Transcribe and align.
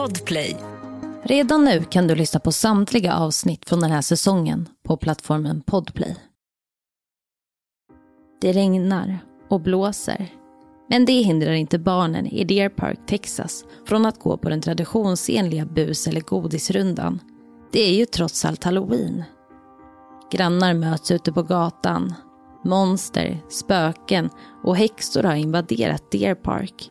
Podplay. 0.00 0.56
Redan 1.22 1.64
nu 1.64 1.84
kan 1.84 2.06
du 2.06 2.14
lyssna 2.14 2.40
på 2.40 2.52
samtliga 2.52 3.14
avsnitt 3.14 3.68
från 3.68 3.80
den 3.80 3.90
här 3.90 4.02
säsongen 4.02 4.68
på 4.82 4.96
plattformen 4.96 5.62
Podplay. 5.62 6.16
Det 8.40 8.52
regnar 8.52 9.18
och 9.48 9.60
blåser. 9.60 10.28
Men 10.88 11.04
det 11.04 11.12
hindrar 11.22 11.52
inte 11.52 11.78
barnen 11.78 12.26
i 12.26 12.44
Deer 12.44 12.68
Park, 12.68 12.98
Texas 13.06 13.64
från 13.86 14.06
att 14.06 14.18
gå 14.18 14.36
på 14.36 14.48
den 14.48 14.60
traditionsenliga 14.60 15.66
bus 15.66 16.06
eller 16.06 16.20
godisrundan. 16.20 17.20
Det 17.72 17.80
är 17.80 17.94
ju 17.94 18.06
trots 18.06 18.44
allt 18.44 18.64
halloween. 18.64 19.22
Grannar 20.32 20.74
möts 20.74 21.10
ute 21.10 21.32
på 21.32 21.42
gatan. 21.42 22.14
Monster, 22.64 23.38
spöken 23.48 24.30
och 24.64 24.76
häxor 24.76 25.22
har 25.22 25.34
invaderat 25.34 26.10
Deer 26.10 26.34
Park. 26.34 26.90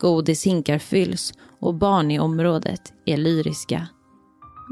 Godishinkar 0.00 0.78
fylls 0.78 1.34
och 1.60 1.74
barn 1.74 2.10
i 2.10 2.18
området 2.18 2.92
är 3.06 3.16
lyriska. 3.16 3.88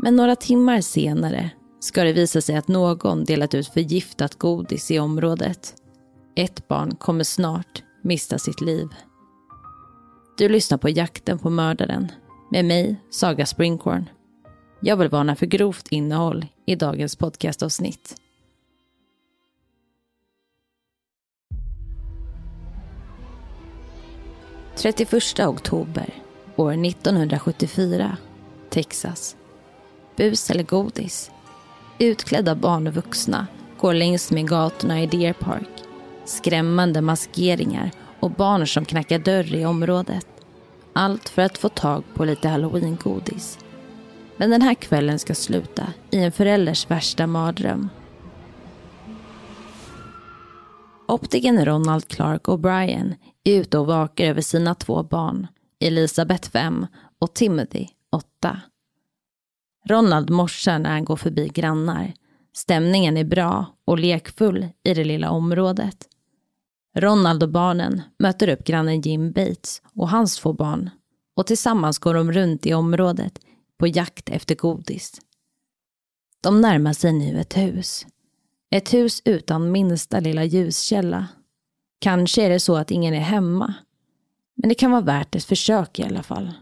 Men 0.03 0.17
några 0.17 0.37
timmar 0.37 0.81
senare 0.81 1.51
ska 1.81 2.05
det 2.05 2.13
visa 2.13 2.41
sig 2.41 2.57
att 2.57 2.69
någon 2.69 3.25
delat 3.25 3.55
ut 3.55 3.69
förgiftat 3.69 4.35
godis 4.35 4.91
i 4.91 4.99
området. 4.99 5.75
Ett 6.37 6.69
barn 6.69 6.95
kommer 6.97 7.25
snart 7.25 7.83
mista 8.03 8.39
sitt 8.39 8.61
liv. 8.61 8.89
Du 10.39 10.49
lyssnar 10.49 10.79
på 10.79 10.89
Jakten 10.89 11.39
på 11.39 11.51
mördaren 11.51 12.13
med 12.51 12.65
mig, 12.65 13.03
Saga 13.11 13.47
Springhorn. 13.47 14.09
Jag 14.81 14.97
vill 14.97 15.09
varna 15.09 15.37
för 15.37 15.47
grovt 15.47 15.89
innehåll 15.91 16.47
i 16.67 16.75
dagens 16.75 17.17
podcastavsnitt. 17.17 18.15
–31 24.79 25.47
oktober 25.47 26.15
år 26.57 26.73
1974, 26.73 28.17
Texas. 28.71 29.37
Bus 30.17 30.51
eller 30.51 30.63
godis? 30.63 31.31
Utklädda 31.99 32.55
barn 32.55 32.87
och 32.87 32.95
vuxna 32.95 33.47
går 33.81 33.95
längs 33.95 34.31
med 34.31 34.49
gatorna 34.49 35.03
i 35.03 35.07
Deer 35.07 35.33
Park. 35.33 35.69
Skrämmande 36.25 37.01
maskeringar 37.01 37.91
och 38.21 38.31
barn 38.31 38.67
som 38.67 38.85
knackar 38.85 39.19
dörr 39.19 39.55
i 39.55 39.67
området. 39.67 40.27
Allt 40.93 41.29
för 41.29 41.43
att 41.43 41.59
få 41.59 41.69
tag 41.69 42.05
på 42.15 42.25
lite 42.25 42.49
halloweengodis. 42.49 43.59
Men 44.37 44.51
den 44.51 44.63
här 44.63 44.75
kvällen 44.75 45.19
ska 45.19 45.35
sluta 45.35 45.87
i 46.11 46.19
en 46.19 46.33
förälders 46.33 46.91
värsta 46.91 47.27
mardröm. 47.27 47.89
Optiken 51.09 51.65
Ronald 51.65 52.09
Clark 52.09 52.49
O'Brien 52.49 53.15
är 53.45 53.61
ute 53.61 53.79
och 53.79 53.87
vakar 53.87 54.25
över 54.25 54.41
sina 54.41 54.75
två 54.75 55.03
barn, 55.03 55.47
Elisabeth 55.81 56.51
5 56.51 56.87
och 57.19 57.35
Timothy 57.35 57.87
8. 58.13 58.61
Ronald 59.89 60.31
morsar 60.31 60.79
när 60.79 60.91
han 60.91 61.05
går 61.05 61.17
förbi 61.17 61.49
grannar. 61.49 62.15
Stämningen 62.53 63.17
är 63.17 63.25
bra 63.25 63.67
och 63.85 63.99
lekfull 63.99 64.67
i 64.85 64.95
det 64.95 65.05
lilla 65.05 65.31
området. 65.31 66.09
Ronald 66.97 67.43
och 67.43 67.49
barnen 67.49 68.03
möter 68.19 68.49
upp 68.49 68.65
grannen 68.65 69.01
Jim 69.01 69.33
Bates 69.33 69.83
och 69.95 70.09
hans 70.09 70.37
två 70.37 70.53
barn 70.53 70.91
och 71.37 71.47
tillsammans 71.47 71.99
går 71.99 72.15
de 72.15 72.33
runt 72.33 72.67
i 72.67 72.75
området 72.75 73.39
på 73.79 73.87
jakt 73.87 74.29
efter 74.29 74.55
godis. 74.55 75.21
De 76.43 76.61
närmar 76.61 76.93
sig 76.93 77.13
nu 77.13 77.41
ett 77.41 77.57
hus. 77.57 78.07
Ett 78.71 78.95
hus 78.95 79.23
utan 79.25 79.73
minsta 79.73 80.21
lilla 80.21 80.45
ljuskälla. 80.45 81.29
Kanske 81.99 82.43
är 82.43 82.51
det 82.51 82.61
så 82.61 82.77
att 82.77 82.91
ingen 82.91 83.15
är 83.15 83.21
hemma. 83.21 83.75
Men 84.55 84.69
det 84.69 84.75
kan 84.75 84.91
vara 84.91 85.01
värt 85.01 85.35
ett 85.35 85.45
försök 85.45 85.99
i 85.99 86.03
alla 86.03 86.23
fall. 86.23 86.53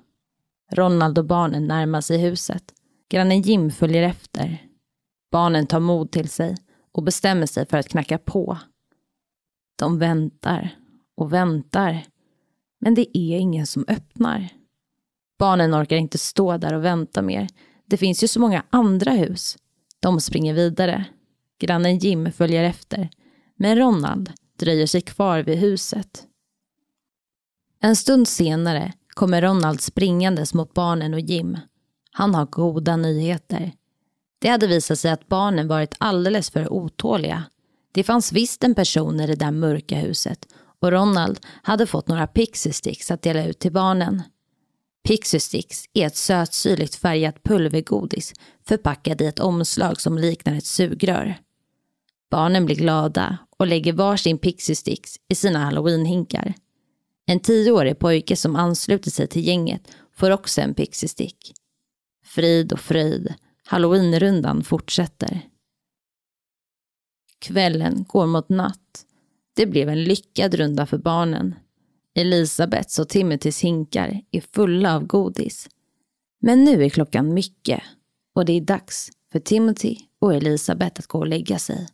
Ronald 0.73 1.19
och 1.19 1.25
barnen 1.25 1.67
närmar 1.67 2.01
sig 2.01 2.19
huset. 2.19 2.73
Grannen 3.09 3.43
Jim 3.43 3.71
följer 3.71 4.03
efter. 4.03 4.62
Barnen 5.31 5.67
tar 5.67 5.81
mod 5.81 6.11
till 6.11 6.29
sig 6.29 6.57
och 6.93 7.03
bestämmer 7.03 7.47
sig 7.47 7.66
för 7.66 7.78
att 7.78 7.89
knacka 7.89 8.19
på. 8.19 8.59
De 9.78 9.99
väntar 9.99 10.77
och 11.16 11.33
väntar. 11.33 12.06
Men 12.81 12.95
det 12.95 13.19
är 13.19 13.39
ingen 13.39 13.66
som 13.66 13.84
öppnar. 13.89 14.49
Barnen 15.39 15.75
orkar 15.75 15.97
inte 15.97 16.19
stå 16.19 16.56
där 16.56 16.75
och 16.75 16.84
vänta 16.84 17.22
mer. 17.22 17.49
Det 17.87 17.97
finns 17.97 18.25
ju 18.25 18.28
så 18.28 18.41
många 18.41 18.65
andra 18.71 19.11
hus. 19.11 19.56
De 20.00 20.21
springer 20.21 20.55
vidare. 20.55 21.05
Grannen 21.59 21.99
Jim 21.99 22.33
följer 22.33 22.65
efter. 22.65 23.11
Men 23.56 23.78
Ronald 23.78 24.33
dröjer 24.59 24.87
sig 24.87 25.00
kvar 25.00 25.41
vid 25.41 25.59
huset. 25.59 26.27
En 27.81 27.97
stund 27.97 28.28
senare 28.28 28.93
kommer 29.09 29.43
Ronald 29.43 29.81
springandes 29.81 30.55
mot 30.55 30.75
barnen 30.75 31.15
och 31.15 31.21
Jim. 31.21 31.59
Han 32.11 32.34
har 32.34 32.47
goda 32.47 32.97
nyheter. 32.97 33.72
Det 34.39 34.49
hade 34.49 34.66
visat 34.66 34.99
sig 34.99 35.11
att 35.11 35.28
barnen 35.28 35.69
varit 35.69 35.95
alldeles 35.99 36.50
för 36.50 36.72
otåliga. 36.72 37.45
Det 37.93 38.05
fanns 38.05 38.33
visst 38.33 38.65
en 38.65 38.75
person 38.75 39.21
i 39.21 39.27
det 39.27 39.34
där 39.34 39.50
mörka 39.50 39.97
huset 39.97 40.47
och 40.81 40.93
Ronald 40.93 41.41
hade 41.62 41.87
fått 41.87 42.09
några 42.09 42.27
pixie 42.27 42.72
sticks 42.72 43.11
att 43.11 43.22
dela 43.22 43.45
ut 43.45 43.59
till 43.59 43.72
barnen. 43.72 44.22
Pixie 45.05 45.41
sticks 45.41 45.84
är 45.93 46.06
ett 46.06 46.16
sötsyrligt 46.16 46.95
färgat 46.95 47.43
pulvergodis 47.43 48.33
förpackat 48.69 49.21
i 49.21 49.27
ett 49.27 49.39
omslag 49.39 50.00
som 50.00 50.19
liknar 50.19 50.55
ett 50.55 50.66
sugrör. 50.66 51.39
Barnen 52.31 52.66
blir 52.66 52.76
glada 52.76 53.38
och 53.56 53.66
lägger 53.66 53.92
varsin 53.92 54.38
pixie 54.38 54.76
sticks 54.76 55.16
i 55.28 55.34
sina 55.34 55.59
halloweenhinkar. 55.59 56.54
En 57.26 57.41
tioårig 57.41 57.98
pojke 57.98 58.37
som 58.37 58.56
ansluter 58.56 59.10
sig 59.10 59.26
till 59.26 59.47
gänget 59.47 59.88
får 60.12 60.31
också 60.31 60.60
en 60.60 60.75
pixie 60.75 61.09
stick. 61.09 61.53
Frid 62.25 62.72
och 62.72 62.81
fröjd, 62.81 63.34
halloweenrundan 63.65 64.65
fortsätter. 64.65 65.41
Kvällen 67.38 68.04
går 68.09 68.26
mot 68.26 68.48
natt. 68.48 69.06
Det 69.56 69.66
blev 69.66 69.88
en 69.88 70.04
lyckad 70.04 70.54
runda 70.54 70.86
för 70.86 70.98
barnen. 70.98 71.54
Elisabeths 72.15 72.98
och 72.98 73.09
Timothys 73.09 73.60
hinkar 73.60 74.20
är 74.31 74.41
fulla 74.41 74.97
av 74.97 75.06
godis. 75.06 75.69
Men 76.41 76.65
nu 76.65 76.84
är 76.84 76.88
klockan 76.88 77.34
mycket 77.34 77.82
och 78.34 78.44
det 78.44 78.53
är 78.53 78.60
dags 78.60 79.10
för 79.32 79.38
Timothy 79.38 79.97
och 80.20 80.34
Elisabeth 80.34 81.00
att 81.00 81.06
gå 81.06 81.19
och 81.19 81.26
lägga 81.26 81.59
sig. 81.59 81.86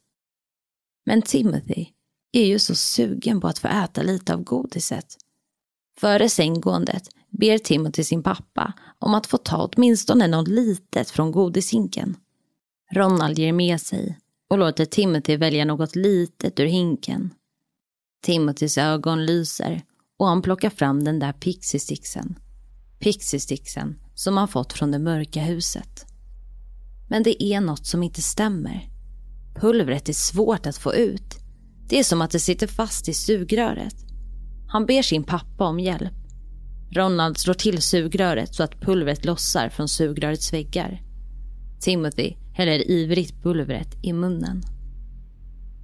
Men 1.05 1.23
Timothy 1.23 1.87
är 2.33 2.45
ju 2.47 2.59
så 2.59 2.75
sugen 2.75 3.41
på 3.41 3.49
att 3.49 3.59
få 3.59 3.69
äta 3.69 4.03
lite 4.03 4.35
av 4.35 4.45
godiset. 4.45 5.17
Före 5.99 6.29
sänggåendet 6.29 7.09
ber 7.31 7.59
Timothy 7.59 8.05
sin 8.05 8.23
pappa 8.23 8.73
om 8.99 9.15
att 9.15 9.27
få 9.27 9.39
ta 9.39 9.71
åtminstone 9.73 10.27
något 10.27 10.49
litet 10.49 11.11
från 11.11 11.33
godishinken. 11.33 12.17
Ronald 12.93 13.39
ger 13.39 13.53
med 13.53 13.81
sig 13.81 14.19
och 14.49 14.59
låter 14.59 14.85
Timothy 14.85 15.37
välja 15.37 15.65
något 15.65 15.97
litet 15.97 16.61
ur 16.61 16.67
hinken. 16.67 17.35
Timothys 18.23 18.79
ögon 18.79 19.27
lyser 19.27 19.83
och 20.19 20.27
han 20.27 20.43
plockar 20.43 20.71
fram 20.71 21.05
den 21.05 21.19
där 21.19 21.33
pixiesticksen. 21.33 22.39
Pixiesticksen 22.99 23.99
som 24.15 24.37
han 24.37 24.49
fått 24.49 24.73
från 24.73 24.91
det 24.91 24.99
mörka 24.99 25.41
huset. 25.41 26.07
Men 27.09 27.23
det 27.23 27.43
är 27.43 27.61
något 27.61 27.87
som 27.87 28.03
inte 28.03 28.23
stämmer. 28.23 28.92
Pulvret 29.55 30.09
är 30.09 30.13
svårt 30.13 30.67
att 30.67 30.77
få 30.77 30.95
ut. 30.95 31.39
Det 31.89 31.99
är 31.99 32.05
som 32.05 32.23
att 32.23 32.31
det 32.31 32.41
sitter 32.41 32.67
fast 32.67 33.09
i 33.09 33.15
sugröret. 33.15 33.95
Han 34.69 34.87
ber 34.87 35.03
sin 35.03 35.25
pappa 35.25 35.65
om 35.65 35.81
hjälp. 35.81 36.13
Ronald 36.91 37.39
slår 37.39 37.55
till 37.55 37.83
sugröret 37.83 38.55
så 38.55 38.63
att 38.63 38.81
pulvret 38.81 39.25
lossar 39.25 39.69
från 39.69 39.89
sugrörets 39.89 40.53
väggar. 40.53 41.03
Timothy 41.81 42.35
häller 42.53 42.91
ivrigt 42.91 43.43
pulvret 43.43 43.97
i 44.03 44.13
munnen. 44.13 44.63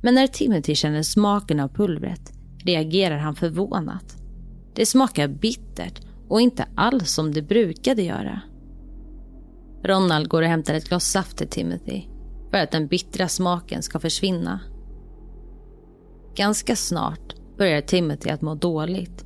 Men 0.03 0.15
när 0.15 0.27
Timothy 0.27 0.75
känner 0.75 1.03
smaken 1.03 1.61
av 1.61 1.69
pulvret 1.69 2.33
reagerar 2.65 3.19
han 3.19 3.35
förvånat. 3.35 4.17
Det 4.75 4.87
smakar 4.87 5.29
bittert 5.29 6.00
och 6.29 6.41
inte 6.41 6.67
alls 6.75 7.11
som 7.11 7.33
det 7.33 7.43
brukade 7.43 8.03
göra. 8.03 8.41
Ronald 9.85 10.29
går 10.29 10.43
och 10.43 10.49
hämtar 10.49 10.75
ett 10.75 10.88
glas 10.88 11.11
saft 11.11 11.37
till 11.37 11.49
Timothy 11.49 12.03
för 12.50 12.59
att 12.59 12.71
den 12.71 12.87
bittra 12.87 13.29
smaken 13.29 13.83
ska 13.83 13.99
försvinna. 13.99 14.61
Ganska 16.35 16.77
snart 16.77 17.35
börjar 17.59 17.81
Timothy 17.81 18.31
att 18.31 18.43
må 18.43 18.55
dåligt. 18.55 19.25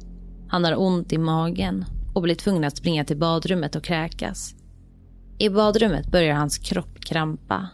Han 0.48 0.64
har 0.64 0.80
ont 0.80 1.12
i 1.12 1.18
magen 1.18 1.84
och 2.14 2.22
blir 2.22 2.34
tvungen 2.34 2.64
att 2.64 2.76
springa 2.76 3.04
till 3.04 3.18
badrummet 3.18 3.76
och 3.76 3.84
kräkas. 3.84 4.54
I 5.38 5.48
badrummet 5.48 6.10
börjar 6.10 6.34
hans 6.34 6.58
kropp 6.58 7.00
krampa. 7.00 7.68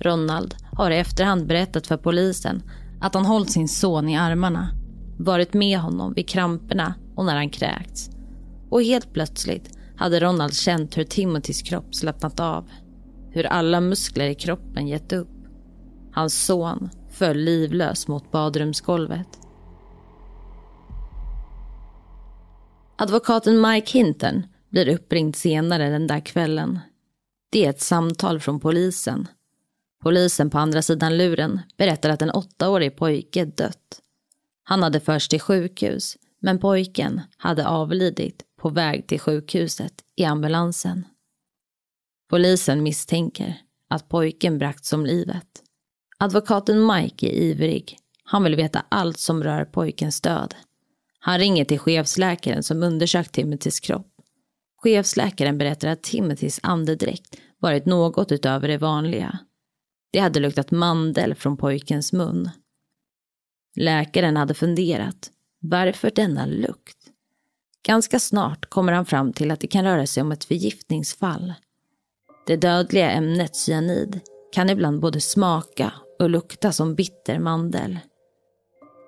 Ronald 0.00 0.54
har 0.72 0.90
i 0.90 0.98
efterhand 0.98 1.46
berättat 1.46 1.86
för 1.86 1.96
polisen 1.96 2.62
att 3.00 3.14
han 3.14 3.26
hållit 3.26 3.50
sin 3.50 3.68
son 3.68 4.08
i 4.08 4.16
armarna, 4.16 4.68
varit 5.18 5.54
med 5.54 5.78
honom 5.78 6.12
vid 6.14 6.28
kramperna 6.28 6.94
och 7.14 7.24
när 7.24 7.36
han 7.36 7.50
kräkts. 7.50 8.10
Och 8.70 8.82
helt 8.82 9.12
plötsligt 9.12 9.78
hade 9.96 10.20
Ronald 10.20 10.54
känt 10.54 10.98
hur 10.98 11.04
Timothys 11.04 11.62
kropp 11.62 11.94
slappnat 11.94 12.40
av. 12.40 12.68
Hur 13.36 13.46
alla 13.46 13.80
muskler 13.80 14.28
i 14.28 14.34
kroppen 14.34 14.88
gett 14.88 15.12
upp. 15.12 15.28
Hans 16.12 16.44
son 16.44 16.90
föll 17.10 17.36
livlös 17.36 18.08
mot 18.08 18.30
badrumsgolvet. 18.30 19.28
Advokaten 22.98 23.60
Mike 23.60 23.98
Hinton 23.98 24.46
blir 24.70 24.88
uppringd 24.88 25.36
senare 25.36 25.90
den 25.90 26.06
där 26.06 26.20
kvällen. 26.20 26.78
Det 27.50 27.66
är 27.66 27.70
ett 27.70 27.80
samtal 27.80 28.40
från 28.40 28.60
polisen. 28.60 29.28
Polisen 30.02 30.50
på 30.50 30.58
andra 30.58 30.82
sidan 30.82 31.16
luren 31.16 31.60
berättar 31.76 32.10
att 32.10 32.22
en 32.22 32.30
åttaårig 32.30 32.96
pojke 32.96 33.44
dött. 33.44 34.00
Han 34.64 34.82
hade 34.82 35.00
förts 35.00 35.28
till 35.28 35.40
sjukhus, 35.40 36.16
men 36.40 36.58
pojken 36.58 37.20
hade 37.36 37.66
avlidit 37.68 38.42
på 38.60 38.68
väg 38.68 39.06
till 39.06 39.20
sjukhuset 39.20 39.94
i 40.16 40.24
ambulansen. 40.24 41.04
Polisen 42.28 42.82
misstänker 42.82 43.60
att 43.90 44.08
pojken 44.08 44.58
bragts 44.58 44.92
om 44.92 45.06
livet. 45.06 45.62
Advokaten 46.18 46.86
Mike 46.86 47.26
är 47.26 47.32
ivrig. 47.32 47.98
Han 48.24 48.44
vill 48.44 48.56
veta 48.56 48.84
allt 48.88 49.18
som 49.18 49.42
rör 49.44 49.64
pojkens 49.64 50.20
död. 50.20 50.54
Han 51.18 51.38
ringer 51.38 51.64
till 51.64 51.78
chefsläkaren 51.78 52.62
som 52.62 52.82
undersökt 52.82 53.32
Timothys 53.32 53.80
kropp. 53.80 54.12
Chefsläkaren 54.82 55.58
berättar 55.58 55.88
att 55.88 56.02
Timothys 56.02 56.60
andedräkt 56.62 57.36
varit 57.58 57.86
något 57.86 58.32
utöver 58.32 58.68
det 58.68 58.78
vanliga. 58.78 59.38
Det 60.12 60.18
hade 60.18 60.40
luktat 60.40 60.70
mandel 60.70 61.34
från 61.34 61.56
pojkens 61.56 62.12
mun. 62.12 62.50
Läkaren 63.76 64.36
hade 64.36 64.54
funderat. 64.54 65.30
Varför 65.60 66.10
denna 66.14 66.46
lukt? 66.46 66.98
Ganska 67.82 68.18
snart 68.18 68.66
kommer 68.66 68.92
han 68.92 69.06
fram 69.06 69.32
till 69.32 69.50
att 69.50 69.60
det 69.60 69.66
kan 69.66 69.84
röra 69.84 70.06
sig 70.06 70.20
om 70.20 70.32
ett 70.32 70.44
förgiftningsfall. 70.44 71.54
Det 72.46 72.56
dödliga 72.56 73.10
ämnet 73.10 73.56
cyanid 73.56 74.20
kan 74.52 74.70
ibland 74.70 75.00
både 75.00 75.20
smaka 75.20 75.92
och 76.18 76.30
lukta 76.30 76.72
som 76.72 76.94
bitter 76.94 77.38
mandel. 77.38 77.98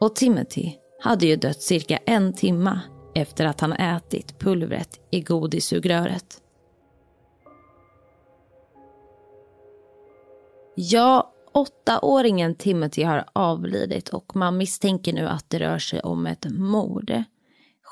Och 0.00 0.16
Timothy 0.16 0.72
hade 1.00 1.26
ju 1.26 1.36
dött 1.36 1.62
cirka 1.62 1.96
en 1.96 2.32
timma 2.32 2.80
efter 3.14 3.44
att 3.44 3.60
han 3.60 3.72
ätit 3.72 4.38
pulvret 4.38 5.00
i 5.10 5.20
godissugröret. 5.20 6.42
Ja, 10.74 11.32
åttaåringen 11.52 12.54
Timothy 12.54 13.02
har 13.02 13.24
avlidit 13.32 14.08
och 14.08 14.36
man 14.36 14.56
misstänker 14.56 15.12
nu 15.12 15.26
att 15.26 15.50
det 15.50 15.58
rör 15.58 15.78
sig 15.78 16.00
om 16.00 16.26
ett 16.26 16.46
mord. 16.50 17.24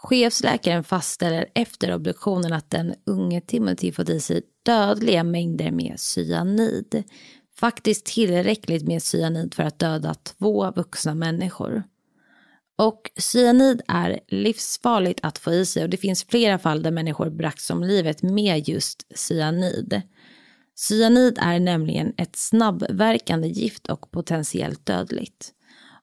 Chefsläkaren 0.08 0.84
fastställer 0.84 1.46
efter 1.54 1.94
obduktionen 1.94 2.52
att 2.52 2.70
den 2.70 2.94
unge 3.06 3.40
Timothy 3.40 3.92
fått 3.92 4.08
i 4.08 4.20
sig 4.20 4.42
dödliga 4.62 5.24
mängder 5.24 5.70
med 5.70 6.00
cyanid. 6.00 7.04
Faktiskt 7.58 8.06
tillräckligt 8.06 8.86
med 8.86 9.02
cyanid 9.02 9.54
för 9.54 9.62
att 9.62 9.78
döda 9.78 10.14
två 10.14 10.70
vuxna 10.70 11.14
människor. 11.14 11.82
Och 12.78 13.10
cyanid 13.16 13.82
är 13.88 14.20
livsfarligt 14.28 15.20
att 15.22 15.38
få 15.38 15.52
i 15.52 15.66
sig 15.66 15.82
och 15.82 15.90
det 15.90 15.96
finns 15.96 16.24
flera 16.24 16.58
fall 16.58 16.82
där 16.82 16.90
människor 16.90 17.30
bragts 17.30 17.70
om 17.70 17.82
livet 17.82 18.22
med 18.22 18.68
just 18.68 19.06
cyanid. 19.14 20.02
Cyanid 20.88 21.38
är 21.40 21.60
nämligen 21.60 22.12
ett 22.16 22.36
snabbverkande 22.36 23.48
gift 23.48 23.86
och 23.86 24.10
potentiellt 24.10 24.86
dödligt. 24.86 25.52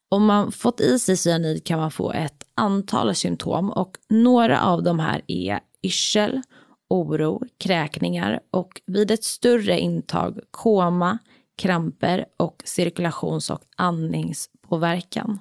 Om 0.10 0.26
man 0.26 0.52
fått 0.52 0.82
i 0.82 1.00
sig 1.00 1.18
cyanid 1.18 1.66
kan 1.66 1.80
man 1.80 1.92
få 1.92 2.12
ett 2.12 2.43
antal 2.56 3.16
symptom 3.16 3.72
och 3.72 3.98
några 4.10 4.62
av 4.62 4.84
de 4.84 5.00
här 5.00 5.22
är 5.28 5.60
yrsel, 5.84 6.42
oro, 6.90 7.42
kräkningar 7.58 8.40
och 8.52 8.82
vid 8.86 9.12
ett 9.12 9.24
större 9.24 9.80
intag 9.80 10.40
koma, 10.52 11.18
kramper 11.58 12.26
och 12.38 12.64
cirkulations 12.66 13.50
och 13.50 13.62
andningspåverkan. 13.78 15.40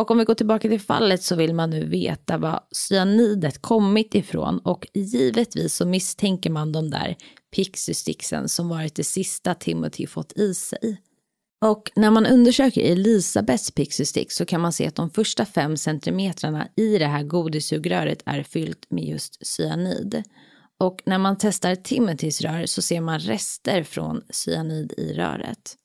Och 0.00 0.10
om 0.10 0.18
vi 0.18 0.24
går 0.24 0.34
tillbaka 0.34 0.68
till 0.68 0.80
fallet 0.80 1.22
så 1.22 1.36
vill 1.36 1.54
man 1.54 1.70
nu 1.70 1.84
veta 1.84 2.38
var 2.38 2.60
cyanidet 2.90 3.62
kommit 3.62 4.14
ifrån 4.14 4.58
och 4.58 4.86
givetvis 4.94 5.74
så 5.74 5.86
misstänker 5.86 6.50
man 6.50 6.72
de 6.72 6.90
där 6.90 7.16
pixysticksen 7.56 8.48
som 8.48 8.68
varit 8.68 8.94
det 8.94 9.04
sista 9.04 9.54
Timothy 9.54 10.06
fått 10.06 10.32
i 10.32 10.54
sig. 10.54 11.02
Och 11.62 11.90
när 11.96 12.10
man 12.10 12.26
undersöker 12.26 12.80
Elisabeths 12.80 13.70
pixie 13.70 14.26
så 14.28 14.44
kan 14.44 14.60
man 14.60 14.72
se 14.72 14.86
att 14.86 14.94
de 14.94 15.10
första 15.10 15.46
fem 15.46 15.76
centimetrarna 15.76 16.68
i 16.76 16.98
det 16.98 17.06
här 17.06 17.22
godissugröret 17.22 18.22
är 18.26 18.42
fyllt 18.42 18.90
med 18.90 19.04
just 19.04 19.46
cyanid. 19.46 20.22
Och 20.78 21.02
när 21.06 21.18
man 21.18 21.36
testar 21.38 21.74
Timothys 21.74 22.40
rör 22.40 22.66
så 22.66 22.82
ser 22.82 23.00
man 23.00 23.18
rester 23.18 23.82
från 23.82 24.22
cyanid 24.30 24.92
i 24.96 25.12
röret. 25.12 25.76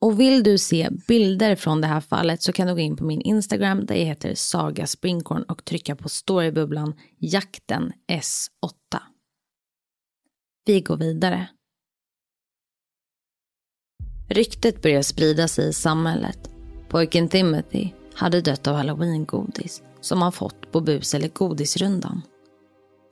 Och 0.00 0.20
vill 0.20 0.42
du 0.42 0.58
se 0.58 0.88
bilder 1.08 1.56
från 1.56 1.80
det 1.80 1.86
här 1.86 2.00
fallet 2.00 2.42
så 2.42 2.52
kan 2.52 2.66
du 2.66 2.74
gå 2.74 2.80
in 2.80 2.96
på 2.96 3.04
min 3.04 3.20
Instagram 3.20 3.86
där 3.86 3.94
jag 3.94 4.04
heter 4.04 4.34
Saga 4.34 4.86
Springkorn 4.86 5.42
och 5.42 5.64
trycka 5.64 5.96
på 5.96 6.08
storybubblan 6.08 6.94
jakten 7.18 7.92
S8. 8.12 8.98
Vi 10.66 10.80
går 10.80 10.96
vidare. 10.96 11.48
Ryktet 14.32 14.82
börjar 14.82 15.02
sprida 15.02 15.48
sig 15.48 15.68
i 15.68 15.72
samhället. 15.72 16.50
Pojken 16.88 17.28
Timothy 17.28 17.88
hade 18.14 18.40
dött 18.40 18.66
av 18.66 18.76
halloweengodis 18.76 19.82
som 20.00 20.22
han 20.22 20.32
fått 20.32 20.72
på 20.72 20.80
bus 20.80 21.14
eller 21.14 21.28
godisrundan. 21.28 22.22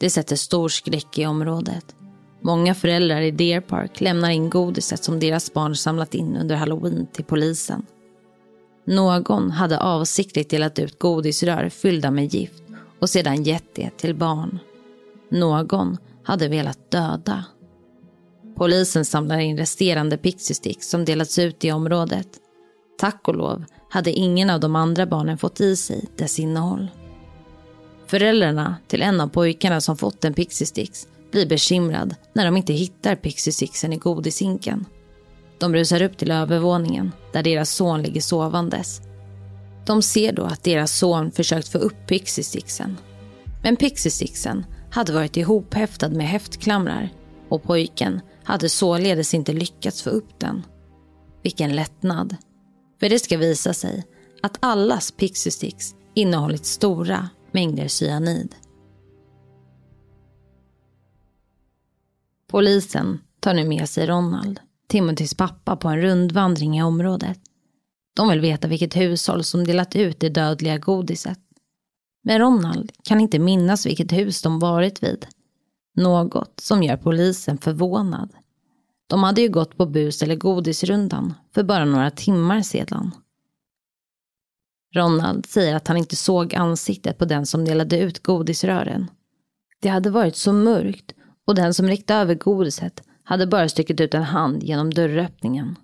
Det 0.01 0.11
sätter 0.11 0.37
stor 0.37 0.69
skräck 0.69 1.19
i 1.19 1.27
området. 1.27 1.95
Många 2.41 2.75
föräldrar 2.75 3.21
i 3.21 3.31
Deer 3.31 3.61
Park 3.61 4.01
lämnar 4.01 4.31
in 4.31 4.51
godiset 4.51 5.05
som 5.05 5.21
deras 5.21 5.53
barn 5.53 5.77
samlat 5.77 6.15
in 6.15 6.37
under 6.37 6.57
halloween 6.57 7.07
till 7.13 7.25
polisen. 7.25 7.87
Någon 8.85 9.51
hade 9.51 9.81
avsiktligt 9.81 10.51
delat 10.51 10.79
ut 10.79 10.99
godisrör 10.99 11.69
fyllda 11.69 12.11
med 12.11 12.35
gift 12.35 12.63
och 12.99 13.11
sedan 13.11 13.43
gett 13.43 13.75
det 13.75 13.91
till 13.97 14.15
barn. 14.15 14.59
Någon 15.29 15.97
hade 16.23 16.49
velat 16.49 16.91
döda. 16.91 17.45
Polisen 18.61 19.05
samlar 19.05 19.39
in 19.39 19.57
resterande 19.57 20.17
pixie 20.17 20.75
som 20.81 21.05
delats 21.05 21.39
ut 21.39 21.65
i 21.65 21.73
området. 21.73 22.29
Tack 22.99 23.29
och 23.29 23.37
lov 23.37 23.65
hade 23.91 24.13
ingen 24.13 24.51
av 24.51 24.61
de 24.61 24.77
andra 24.77 25.07
barnen 25.07 25.39
fått 25.39 25.61
i 25.61 25.77
sig 25.77 26.05
dess 26.17 26.39
innehåll. 26.39 26.89
Föräldrarna 28.07 28.77
till 28.89 29.03
en 29.03 29.21
av 29.21 29.29
pojkarna 29.29 29.81
som 29.81 29.97
fått 29.97 30.25
en 30.25 30.35
pixie 30.35 30.87
blir 31.33 31.47
bekymrad 31.47 32.15
när 32.33 32.45
de 32.45 32.57
inte 32.57 32.73
hittar 32.73 33.17
pixie 33.17 33.93
i 33.93 33.97
godishinken. 33.97 34.87
De 35.59 35.75
rusar 35.75 36.03
upp 36.03 36.19
till 36.19 36.31
övervåningen 36.31 37.13
där 37.33 37.43
deras 37.43 37.71
son 37.71 38.03
ligger 38.03 38.21
sovandes. 38.21 39.01
De 39.87 40.03
ser 40.03 40.33
då 40.33 40.43
att 40.43 40.65
deras 40.65 40.99
son 40.99 41.33
försökt 41.33 41.69
få 41.69 41.79
upp 41.79 42.07
pixie 42.07 42.63
Men 43.63 43.77
pixie 43.77 44.65
hade 44.91 45.13
varit 45.13 45.37
ihophäftad 45.37 46.09
med 46.09 46.29
häftklamrar 46.29 47.09
och 47.49 47.63
pojken 47.63 48.21
hade 48.45 48.69
således 48.69 49.35
inte 49.35 49.53
lyckats 49.53 50.03
få 50.03 50.11
upp 50.11 50.41
den. 50.41 50.67
Vilken 51.43 51.77
lättnad. 51.77 52.37
För 53.01 53.09
det 53.09 53.19
ska 53.19 53.39
visa 53.39 53.75
sig 53.75 54.05
att 54.43 54.59
allas 54.61 55.11
Pixie 55.11 55.73
innehållit 56.15 56.67
stora 56.67 57.29
mängder 57.53 57.89
cyanid. 57.89 58.55
Polisen 62.49 63.19
tar 63.41 63.55
nu 63.55 63.65
med 63.65 63.89
sig 63.89 64.07
Ronald, 64.07 64.61
Timothys 64.89 65.35
pappa, 65.35 65.77
på 65.77 65.89
en 65.89 66.01
rundvandring 66.01 66.79
i 66.79 66.83
området. 66.83 67.39
De 68.17 68.29
vill 68.29 68.41
veta 68.41 68.69
vilket 68.69 68.97
hushåll 68.97 69.45
som 69.45 69.67
delat 69.67 69.97
ut 69.97 70.21
det 70.21 70.29
dödliga 70.29 70.79
godiset. 70.79 71.39
Men 72.23 72.39
Ronald 72.39 72.93
kan 73.05 73.21
inte 73.21 73.39
minnas 73.39 73.87
vilket 73.87 74.13
hus 74.13 74.43
de 74.43 74.59
varit 74.59 75.03
vid. 75.03 75.27
Något 75.97 76.61
som 76.61 76.83
gör 76.83 76.97
polisen 76.97 77.59
förvånad. 77.59 78.31
De 79.07 79.23
hade 79.23 79.41
ju 79.41 79.49
gått 79.49 79.77
på 79.77 79.87
bus 79.87 80.23
eller 80.23 80.37
godisrundan 80.37 81.35
för 81.55 81.63
bara 81.63 81.85
några 81.85 82.11
timmar 82.11 82.63
sedan. 82.63 83.11
Ronald 84.95 85.47
säger 85.47 85.77
att 85.77 85.89
han 85.89 85.97
inte 85.97 86.17
såg 86.17 86.55
ansiktet 86.55 87.19
på 87.19 87.25
den 87.25 87.47
som 87.47 87.65
delade 87.65 87.99
ut 87.99 88.23
godisrören. 88.23 89.11
Det 89.81 89.89
hade 89.89 90.11
varit 90.11 90.37
så 90.37 90.53
mörkt 90.53 91.15
och 91.47 91.55
den 91.55 91.75
som 91.75 91.87
räckte 91.87 92.15
över 92.15 92.35
godiset 92.35 93.03
hade 93.23 93.47
bara 93.47 93.69
stuckit 93.69 94.01
ut 94.01 94.15
en 94.15 94.23
hand 94.23 94.63
genom 94.63 94.95
dörröppningen. 94.95 95.77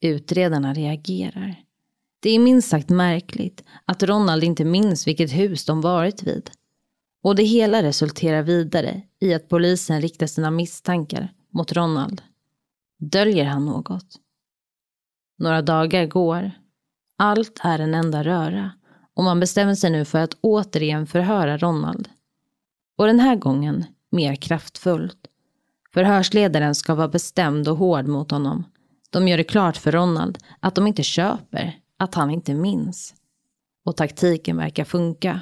Utredarna 0.00 0.74
reagerar. 0.74 1.62
Det 2.20 2.30
är 2.30 2.38
minst 2.38 2.68
sagt 2.68 2.88
märkligt 2.88 3.64
att 3.84 4.02
Ronald 4.02 4.44
inte 4.44 4.64
minns 4.64 5.06
vilket 5.06 5.32
hus 5.32 5.64
de 5.64 5.80
varit 5.80 6.22
vid. 6.22 6.50
Och 7.22 7.34
det 7.34 7.42
hela 7.42 7.82
resulterar 7.82 8.42
vidare 8.42 9.02
i 9.20 9.34
att 9.34 9.48
polisen 9.48 10.00
riktar 10.00 10.26
sina 10.26 10.50
misstankar 10.50 11.32
mot 11.50 11.72
Ronald. 11.72 12.22
Döljer 12.98 13.44
han 13.44 13.66
något? 13.66 14.06
Några 15.38 15.62
dagar 15.62 16.06
går. 16.06 16.50
Allt 17.16 17.60
är 17.62 17.78
en 17.78 17.94
enda 17.94 18.24
röra 18.24 18.70
och 19.14 19.24
man 19.24 19.40
bestämmer 19.40 19.74
sig 19.74 19.90
nu 19.90 20.04
för 20.04 20.18
att 20.18 20.36
återigen 20.40 21.06
förhöra 21.06 21.58
Ronald. 21.58 22.08
Och 22.96 23.06
den 23.06 23.20
här 23.20 23.36
gången 23.36 23.84
mer 24.10 24.34
kraftfullt. 24.34 25.26
Förhörsledaren 25.94 26.74
ska 26.74 26.94
vara 26.94 27.08
bestämd 27.08 27.68
och 27.68 27.76
hård 27.76 28.06
mot 28.06 28.30
honom. 28.30 28.64
De 29.10 29.28
gör 29.28 29.36
det 29.36 29.44
klart 29.44 29.76
för 29.76 29.92
Ronald 29.92 30.38
att 30.60 30.74
de 30.74 30.86
inte 30.86 31.02
köper, 31.02 31.78
att 31.96 32.14
han 32.14 32.30
inte 32.30 32.54
minns. 32.54 33.14
Och 33.84 33.96
taktiken 33.96 34.56
verkar 34.56 34.84
funka. 34.84 35.40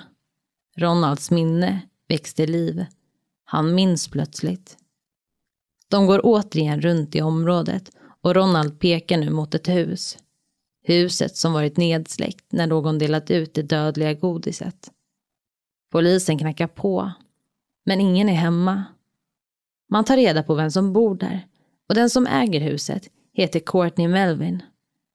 Ronalds 0.76 1.30
minne 1.30 1.80
växte 2.08 2.46
liv. 2.46 2.84
Han 3.44 3.74
minns 3.74 4.08
plötsligt. 4.08 4.76
De 5.88 6.06
går 6.06 6.20
återigen 6.24 6.80
runt 6.80 7.14
i 7.14 7.22
området 7.22 7.90
och 8.20 8.34
Ronald 8.34 8.80
pekar 8.80 9.18
nu 9.18 9.30
mot 9.30 9.54
ett 9.54 9.68
hus. 9.68 10.18
Huset 10.82 11.36
som 11.36 11.52
varit 11.52 11.76
nedsläckt 11.76 12.52
när 12.52 12.66
någon 12.66 12.98
delat 12.98 13.30
ut 13.30 13.54
det 13.54 13.62
dödliga 13.62 14.14
godiset. 14.14 14.90
Polisen 15.92 16.38
knackar 16.38 16.66
på, 16.66 17.12
men 17.84 18.00
ingen 18.00 18.28
är 18.28 18.34
hemma. 18.34 18.84
Man 19.88 20.04
tar 20.04 20.16
reda 20.16 20.42
på 20.42 20.54
vem 20.54 20.70
som 20.70 20.92
bor 20.92 21.14
där 21.14 21.46
och 21.88 21.94
den 21.94 22.10
som 22.10 22.26
äger 22.26 22.60
huset 22.60 23.10
heter 23.32 23.60
Courtney 23.60 24.08
Melvin. 24.08 24.62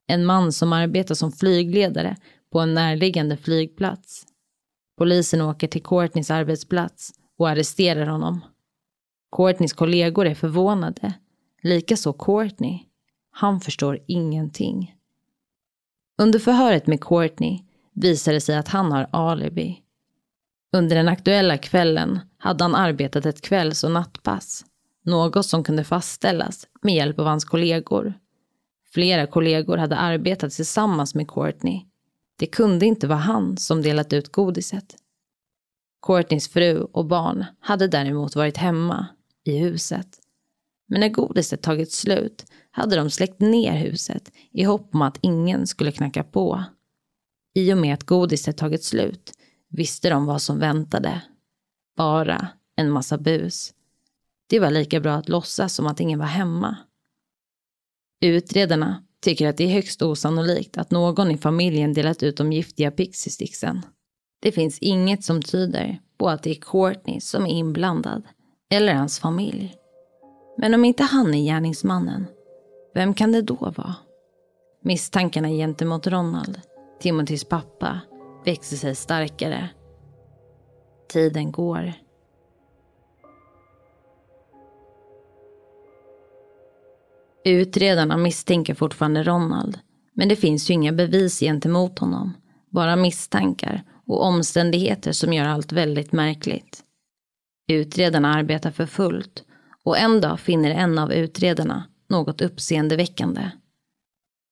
En 0.08 0.26
man 0.26 0.54
som 0.54 0.74
arbetar 0.74 1.16
som 1.16 1.32
flygledare 1.32 2.18
på 2.52 2.60
en 2.60 2.74
närliggande 2.74 3.38
flygplats. 3.38 4.26
Polisen 5.02 5.42
åker 5.42 5.68
till 5.68 5.84
Courtneys 5.84 6.32
arbetsplats 6.32 7.14
och 7.38 7.50
arresterar 7.50 8.06
honom. 8.06 8.42
Courtneys 9.36 9.74
kollegor 9.74 10.26
är 10.26 10.36
förvånade. 10.36 11.14
Likaså 11.62 12.14
Courtney. 12.14 12.80
Han 13.32 13.60
förstår 13.60 14.00
ingenting. 14.08 14.96
Under 16.18 16.40
förhöret 16.40 16.88
med 16.88 17.02
Courtney 17.02 17.60
visar 17.94 18.34
det 18.34 18.42
sig 18.42 18.58
att 18.58 18.68
han 18.68 18.92
har 18.92 19.08
alibi. 19.12 19.82
Under 20.72 20.96
den 20.96 21.08
aktuella 21.08 21.58
kvällen 21.58 22.20
hade 22.38 22.64
han 22.64 22.76
arbetat 22.76 23.26
ett 23.26 23.42
kvälls 23.42 23.84
och 23.84 23.92
nattpass. 23.92 24.66
Något 25.06 25.46
som 25.46 25.64
kunde 25.64 25.84
fastställas 25.84 26.68
med 26.82 26.96
hjälp 26.96 27.20
av 27.20 27.26
hans 27.26 27.46
kollegor. 27.46 28.14
Flera 28.94 29.28
kollegor 29.28 29.78
hade 29.78 29.98
arbetat 29.98 30.52
tillsammans 30.52 31.16
med 31.16 31.28
Courtney. 31.28 31.91
Det 32.42 32.48
kunde 32.48 32.86
inte 32.86 33.08
vara 33.08 33.20
han 33.20 33.58
som 33.58 33.82
delat 33.82 34.14
ut 34.14 34.32
godiset. 34.32 34.96
Courtneys 36.06 36.48
fru 36.48 36.82
och 36.82 37.06
barn 37.06 37.46
hade 37.60 37.88
däremot 37.88 38.36
varit 38.36 38.58
hemma 38.58 39.08
i 39.44 39.58
huset. 39.58 40.08
Men 40.88 41.00
när 41.00 41.10
godiset 41.10 41.62
tagit 41.62 41.92
slut 41.92 42.46
hade 42.72 42.96
de 42.96 43.10
släckt 43.10 43.40
ner 43.40 43.72
huset 43.72 44.32
i 44.52 44.64
hopp 44.64 44.96
om 44.96 45.02
att 45.02 45.18
ingen 45.22 45.68
skulle 45.68 45.92
knacka 45.92 46.24
på. 46.24 46.64
I 47.54 47.74
och 47.74 47.78
med 47.78 47.94
att 47.94 48.04
godiset 48.04 48.58
tagit 48.58 48.84
slut 48.84 49.34
visste 49.70 50.10
de 50.10 50.26
vad 50.26 50.42
som 50.42 50.60
väntade. 50.60 51.22
Bara 51.98 52.48
en 52.76 52.92
massa 52.92 53.18
bus. 53.18 53.74
Det 54.48 54.60
var 54.60 54.72
lika 54.72 55.00
bra 55.00 55.14
att 55.14 55.30
låtsas 55.30 55.76
som 55.76 55.88
att 55.88 56.00
ingen 56.00 56.20
var 56.20 56.26
hemma. 56.26 56.78
Utredarna 58.22 59.04
tycker 59.22 59.48
att 59.48 59.58
det 59.58 59.64
är 59.64 59.74
högst 59.74 60.02
osannolikt 60.02 60.78
att 60.78 60.92
någon 60.92 61.32
i 61.32 61.38
familjen 61.38 61.94
delat 61.94 62.24
ut 62.24 62.38
de 62.38 62.54
giftiga 62.54 62.92
pixiesticksen. 62.92 63.82
Det 64.42 64.52
finns 64.52 64.80
inget 64.80 65.24
som 65.24 65.42
tyder 65.42 66.00
på 66.18 66.30
att 66.30 66.44
det 66.44 66.50
är 66.50 66.62
Courtney 66.62 67.22
som 67.22 67.46
är 67.46 67.50
inblandad, 67.50 68.24
eller 68.72 68.94
hans 68.94 69.20
familj. 69.20 69.76
Men 70.58 70.74
om 70.74 70.86
inte 70.86 71.04
han 71.04 71.34
är 71.34 71.44
gärningsmannen, 71.44 72.28
vem 72.94 73.14
kan 73.14 73.32
det 73.32 73.42
då 73.42 73.56
vara? 73.56 73.96
Misstankarna 74.84 75.50
gentemot 75.50 76.08
Ronald, 76.08 76.62
Timothys 77.00 77.44
pappa, 77.44 78.00
växer 78.46 78.78
sig 78.78 78.96
starkare. 78.96 79.70
Tiden 81.10 81.52
går. 81.52 81.94
Utredarna 87.46 88.18
misstänker 88.18 88.74
fortfarande 88.74 89.24
Ronald, 89.24 89.80
men 90.14 90.30
det 90.30 90.36
finns 90.36 90.70
ju 90.70 90.74
inga 90.74 90.92
bevis 90.92 91.40
gentemot 91.40 92.00
honom. 92.00 92.34
Bara 92.70 92.96
misstankar 92.96 93.84
och 94.08 94.24
omständigheter 94.24 95.12
som 95.12 95.34
gör 95.34 95.46
allt 95.46 95.72
väldigt 95.72 96.12
märkligt. 96.12 96.84
Utredarna 97.68 98.34
arbetar 98.36 98.72
för 98.72 98.86
fullt 98.86 99.44
och 99.84 99.98
en 99.98 100.22
dag 100.22 100.40
finner 100.40 100.72
en 100.72 101.00
av 101.00 101.14
utredarna 101.14 101.84
något 102.10 102.42
uppseendeväckande. 102.42 103.52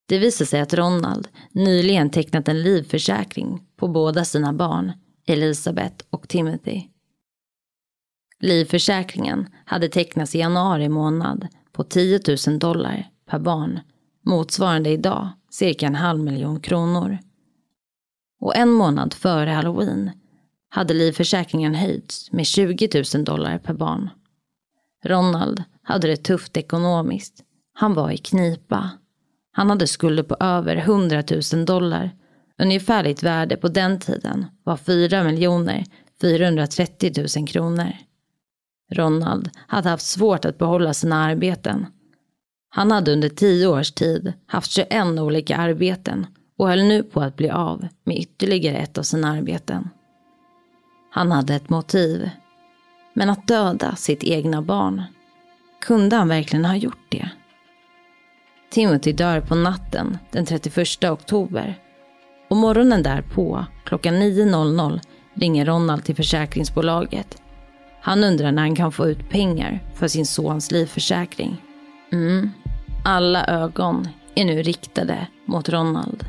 Det 0.08 0.18
visar 0.18 0.46
sig 0.46 0.62
att 0.62 0.74
Ronald 0.74 1.28
nyligen 1.52 2.10
tecknat 2.10 2.48
en 2.48 2.62
livförsäkring 2.62 3.64
på 3.78 3.88
båda 3.88 4.26
sina 4.26 4.54
barn, 4.54 4.92
Elisabeth 5.28 6.06
och 6.10 6.28
Timothy. 6.28 6.84
Livförsäkringen 8.40 9.48
hade 9.66 9.90
tecknats 9.90 10.36
i 10.36 10.40
januari 10.40 10.90
månad 10.90 11.48
på 11.80 11.84
10 11.84 12.20
000 12.48 12.60
dollar 12.60 13.08
per 13.30 13.40
barn, 13.40 13.80
motsvarande 14.26 14.90
idag 14.90 15.30
cirka 15.50 15.88
en 15.88 15.96
halv 15.96 16.24
miljon 16.24 16.60
kronor. 16.60 17.18
Och 18.42 18.56
en 18.56 18.70
månad 18.70 19.14
före 19.14 19.50
halloween 19.50 20.12
hade 20.70 20.94
livförsäkringen 20.94 21.76
höjts 21.76 22.32
med 22.32 22.46
20 22.46 23.04
000 23.16 23.26
dollar 23.26 23.58
per 23.58 23.74
barn. 23.74 24.10
Ronald 25.06 25.64
hade 25.84 26.08
det 26.08 26.18
tufft 26.18 26.58
ekonomiskt. 26.58 27.44
Han 27.74 27.94
var 27.94 28.12
i 28.12 28.18
knipa. 28.18 28.90
Han 29.52 29.70
hade 29.70 29.88
skulder 29.88 30.24
på 30.24 30.36
över 30.40 30.76
100 30.76 31.24
000 31.54 31.66
dollar. 31.66 32.12
Ungefärligt 32.58 33.24
värde 33.24 33.58
på 33.58 33.68
den 33.68 34.00
tiden 34.00 34.46
var 34.64 34.78
4 34.78 35.24
miljoner 35.24 35.86
430 36.22 37.14
000 37.38 37.48
kronor. 37.48 37.94
Ronald 38.90 39.50
hade 39.68 39.90
haft 39.90 40.06
svårt 40.06 40.46
att 40.46 40.58
behålla 40.58 40.94
sina 40.94 41.24
arbeten. 41.24 41.86
Han 42.70 42.92
hade 42.92 43.14
under 43.14 43.30
tio 43.30 43.68
års 43.68 43.92
tid 43.92 44.34
haft 44.46 44.72
21 44.72 45.06
olika 45.20 45.58
arbeten 45.58 46.28
och 46.58 46.68
höll 46.68 46.84
nu 46.84 47.04
på 47.04 47.22
att 47.22 47.36
bli 47.36 47.50
av 47.50 47.88
med 48.04 48.18
ytterligare 48.18 48.78
ett 48.78 48.98
av 48.98 49.04
sina 49.04 49.32
arbeten. 49.32 49.90
Han 51.12 51.32
hade 51.32 51.56
ett 51.56 51.70
motiv. 51.70 52.30
Men 53.14 53.30
att 53.30 53.48
döda 53.48 53.96
sitt 53.96 54.24
egna 54.24 54.62
barn, 54.62 55.04
kunde 55.82 56.16
han 56.16 56.28
verkligen 56.28 56.66
ha 56.66 56.76
gjort 56.76 57.06
det? 57.10 57.30
Timothy 58.70 59.14
dör 59.14 59.42
på 59.42 59.56
natten 59.56 60.18
den 60.32 60.46
31 60.46 61.04
oktober. 61.04 61.80
Och 62.50 62.58
morgonen 62.58 63.04
därpå, 63.04 63.66
klockan 63.86 64.16
9.00, 64.16 65.00
ringer 65.34 65.66
Ronald 65.66 66.04
till 66.04 66.16
försäkringsbolaget. 66.16 67.42
Han 68.02 68.24
undrar 68.24 68.52
när 68.52 68.62
han 68.62 68.76
kan 68.76 68.92
få 68.92 69.08
ut 69.08 69.30
pengar 69.30 69.84
för 69.96 70.08
sin 70.08 70.26
sons 70.26 70.72
livförsäkring. 70.72 71.62
Mm. 72.12 72.50
Alla 73.06 73.46
ögon 73.46 74.08
är 74.36 74.46
nu 74.46 74.62
riktade 74.62 75.28
mot 75.46 75.70
Ronald. 75.70 76.26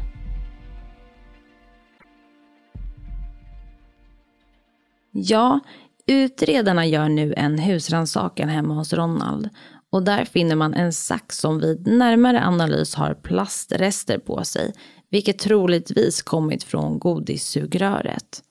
Ja, 5.13 5.61
utredarna 6.07 6.87
gör 6.87 7.09
nu 7.09 7.35
en 7.37 7.59
husrannsakan 7.59 8.49
hemma 8.49 8.75
hos 8.75 8.93
Ronald 8.93 9.49
och 9.91 10.03
där 10.03 10.25
finner 10.25 10.57
man 10.57 10.75
en 10.75 10.93
sax 10.93 11.39
som 11.39 11.61
vid 11.61 11.87
närmare 11.87 12.45
analys 12.45 12.95
har 12.95 13.15
plastrester 13.15 14.19
på 14.19 14.45
sig, 14.45 14.73
vilket 15.11 15.39
troligtvis 15.39 16.23
kommit 16.23 16.63
från 16.63 16.99
godissugröret. 16.99 18.43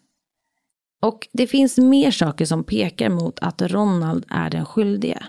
Och 1.01 1.27
det 1.33 1.47
finns 1.47 1.77
mer 1.77 2.11
saker 2.11 2.45
som 2.45 2.63
pekar 2.63 3.09
mot 3.09 3.39
att 3.39 3.61
Ronald 3.61 4.25
är 4.29 4.49
den 4.49 4.65
skyldige. 4.65 5.23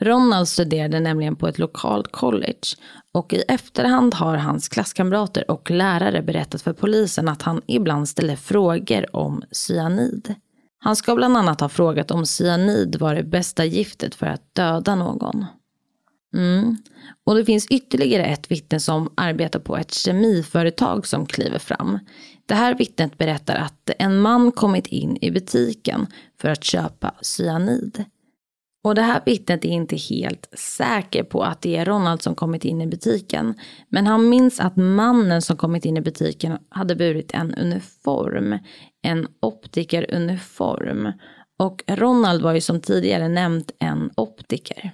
Ronald 0.00 0.48
studerade 0.48 1.00
nämligen 1.00 1.36
på 1.36 1.48
ett 1.48 1.58
lokalt 1.58 2.12
college 2.12 2.76
och 3.12 3.32
i 3.32 3.42
efterhand 3.48 4.14
har 4.14 4.36
hans 4.36 4.68
klasskamrater 4.68 5.50
och 5.50 5.70
lärare 5.70 6.22
berättat 6.22 6.62
för 6.62 6.72
polisen 6.72 7.28
att 7.28 7.42
han 7.42 7.62
ibland 7.66 8.08
ställer 8.08 8.36
frågor 8.36 9.16
om 9.16 9.42
cyanid. 9.50 10.34
Han 10.78 10.96
ska 10.96 11.14
bland 11.14 11.36
annat 11.36 11.60
ha 11.60 11.68
frågat 11.68 12.10
om 12.10 12.26
cyanid 12.26 12.96
var 13.00 13.14
det 13.14 13.22
bästa 13.22 13.64
giftet 13.64 14.14
för 14.14 14.26
att 14.26 14.54
döda 14.54 14.94
någon. 14.94 15.46
Mm. 16.34 16.76
Och 17.24 17.34
det 17.34 17.44
finns 17.44 17.66
ytterligare 17.66 18.24
ett 18.24 18.50
vittne 18.50 18.80
som 18.80 19.12
arbetar 19.14 19.60
på 19.60 19.76
ett 19.76 19.94
kemiföretag 19.94 21.06
som 21.06 21.26
kliver 21.26 21.58
fram. 21.58 21.98
Det 22.46 22.54
här 22.54 22.74
vittnet 22.74 23.18
berättar 23.18 23.56
att 23.56 23.90
en 23.98 24.20
man 24.20 24.52
kommit 24.52 24.86
in 24.86 25.18
i 25.20 25.30
butiken 25.30 26.06
för 26.40 26.48
att 26.48 26.64
köpa 26.64 27.14
cyanid. 27.20 28.04
Och 28.84 28.94
det 28.94 29.02
här 29.02 29.22
vittnet 29.26 29.64
är 29.64 29.68
inte 29.68 29.96
helt 29.96 30.48
säker 30.58 31.22
på 31.22 31.42
att 31.42 31.62
det 31.62 31.76
är 31.76 31.84
Ronald 31.84 32.22
som 32.22 32.34
kommit 32.34 32.64
in 32.64 32.80
i 32.80 32.86
butiken. 32.86 33.54
Men 33.88 34.06
han 34.06 34.28
minns 34.28 34.60
att 34.60 34.76
mannen 34.76 35.42
som 35.42 35.56
kommit 35.56 35.84
in 35.84 35.96
i 35.96 36.00
butiken 36.00 36.58
hade 36.68 36.96
burit 36.96 37.30
en 37.34 37.54
uniform. 37.54 38.58
En 39.02 39.26
optikeruniform. 39.40 41.12
Och 41.58 41.82
Ronald 41.86 42.42
var 42.42 42.52
ju 42.52 42.60
som 42.60 42.80
tidigare 42.80 43.28
nämnt 43.28 43.70
en 43.78 44.10
optiker. 44.16 44.92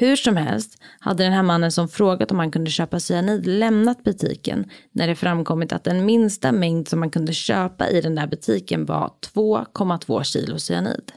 Hur 0.00 0.16
som 0.16 0.36
helst 0.36 0.82
hade 1.00 1.24
den 1.24 1.32
här 1.32 1.42
mannen 1.42 1.72
som 1.72 1.88
frågat 1.88 2.30
om 2.30 2.38
han 2.38 2.50
kunde 2.50 2.70
köpa 2.70 3.00
cyanid 3.00 3.46
lämnat 3.46 4.04
butiken 4.04 4.70
när 4.92 5.06
det 5.06 5.14
framkommit 5.14 5.72
att 5.72 5.84
den 5.84 6.06
minsta 6.06 6.52
mängd 6.52 6.88
som 6.88 7.00
man 7.00 7.10
kunde 7.10 7.32
köpa 7.32 7.88
i 7.88 8.00
den 8.00 8.14
där 8.14 8.26
butiken 8.26 8.84
var 8.84 9.12
2,2 9.34 10.22
kilo 10.22 10.58
cyanid. 10.58 11.12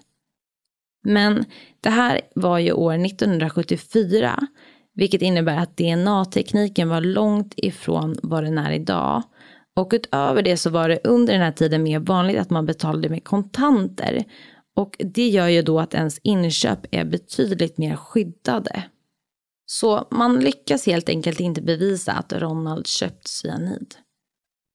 Men 1.04 1.46
det 1.82 1.90
här 1.90 2.22
var 2.36 2.60
ju 2.60 2.72
år 2.72 3.06
1974, 3.06 4.40
vilket 4.94 5.22
innebär 5.22 5.58
att 5.58 5.78
DNA-tekniken 5.78 6.90
var 6.90 7.02
långt 7.02 7.54
ifrån 7.58 8.18
vad 8.24 8.44
den 8.44 8.58
är 8.58 8.72
idag. 8.72 9.24
Och 9.76 9.90
utöver 9.94 10.42
det 10.42 10.58
så 10.58 10.70
var 10.70 10.90
det 10.90 11.00
under 11.04 11.34
den 11.34 11.42
här 11.42 11.52
tiden 11.52 11.84
mer 11.84 12.00
vanligt 12.00 12.40
att 12.40 12.50
man 12.50 12.66
betalade 12.66 13.10
med 13.10 13.24
kontanter 13.24 14.24
och 14.76 14.96
det 15.00 15.28
gör 15.28 15.48
ju 15.48 15.62
då 15.62 15.80
att 15.80 15.94
ens 15.94 16.20
inköp 16.24 16.80
är 16.92 17.06
betydligt 17.06 17.78
mer 17.78 17.96
skyddade. 17.96 18.84
Så 19.66 20.08
man 20.12 20.40
lyckas 20.40 20.86
helt 20.86 21.10
enkelt 21.10 21.40
inte 21.40 21.62
bevisa 21.62 22.12
att 22.12 22.34
Ronald 22.34 22.88
köpt 22.88 23.28
cyanid. 23.28 23.96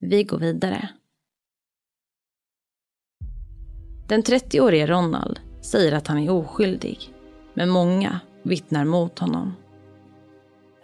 Vi 0.01 0.25
går 0.25 0.39
vidare. 0.39 0.89
Den 4.09 4.23
30-årige 4.23 4.87
Ronald 4.87 5.41
säger 5.63 5.93
att 5.93 6.07
han 6.07 6.19
är 6.19 6.31
oskyldig, 6.31 7.15
men 7.55 7.69
många 7.69 8.21
vittnar 8.43 8.85
mot 8.85 9.19
honom. 9.19 9.55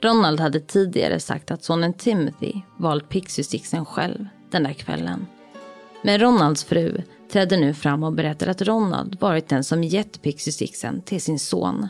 Ronald 0.02 0.40
hade 0.40 0.60
tidigare 0.60 1.20
sagt 1.20 1.50
att 1.50 1.64
sonen 1.64 1.94
Timothy 1.94 2.52
valt 2.78 3.08
Pixie 3.08 3.84
själv 3.84 4.26
den 4.50 4.62
där 4.62 4.72
kvällen. 4.72 5.26
Men 6.02 6.18
Ronalds 6.18 6.64
fru 6.64 7.02
trädde 7.32 7.56
nu 7.56 7.74
fram 7.74 8.02
och 8.02 8.12
berättade 8.12 8.50
att 8.50 8.62
Ronald 8.62 9.20
varit 9.20 9.48
den 9.48 9.64
som 9.64 9.84
gett 9.84 10.22
Pixie 10.22 10.68
till 11.04 11.22
sin 11.22 11.38
son. 11.38 11.88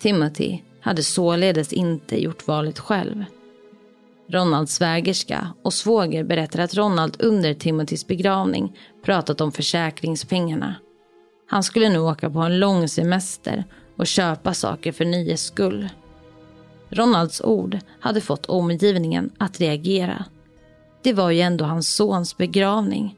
Timothy 0.00 0.58
hade 0.80 1.02
således 1.02 1.72
inte 1.72 2.22
gjort 2.22 2.46
valet 2.46 2.78
själv. 2.78 3.24
Ronalds 4.28 4.74
svägerska 4.74 5.54
och 5.62 5.74
svåger 5.74 6.24
berättar 6.24 6.58
att 6.58 6.74
Ronald 6.74 7.16
under 7.18 7.54
Timothys 7.54 8.06
begravning 8.06 8.76
pratat 9.04 9.40
om 9.40 9.52
försäkringspengarna. 9.52 10.74
Han 11.46 11.62
skulle 11.62 11.88
nu 11.88 11.98
åka 11.98 12.30
på 12.30 12.38
en 12.38 12.58
lång 12.58 12.88
semester 12.88 13.64
och 13.96 14.06
köpa 14.06 14.54
saker 14.54 14.92
för 14.92 15.04
nöjes 15.04 15.44
skull. 15.44 15.88
Ronalds 16.88 17.40
ord 17.40 17.78
hade 18.00 18.20
fått 18.20 18.46
omgivningen 18.46 19.30
att 19.38 19.60
reagera. 19.60 20.24
Det 21.02 21.12
var 21.12 21.30
ju 21.30 21.40
ändå 21.40 21.64
hans 21.64 21.94
sons 21.94 22.36
begravning. 22.36 23.16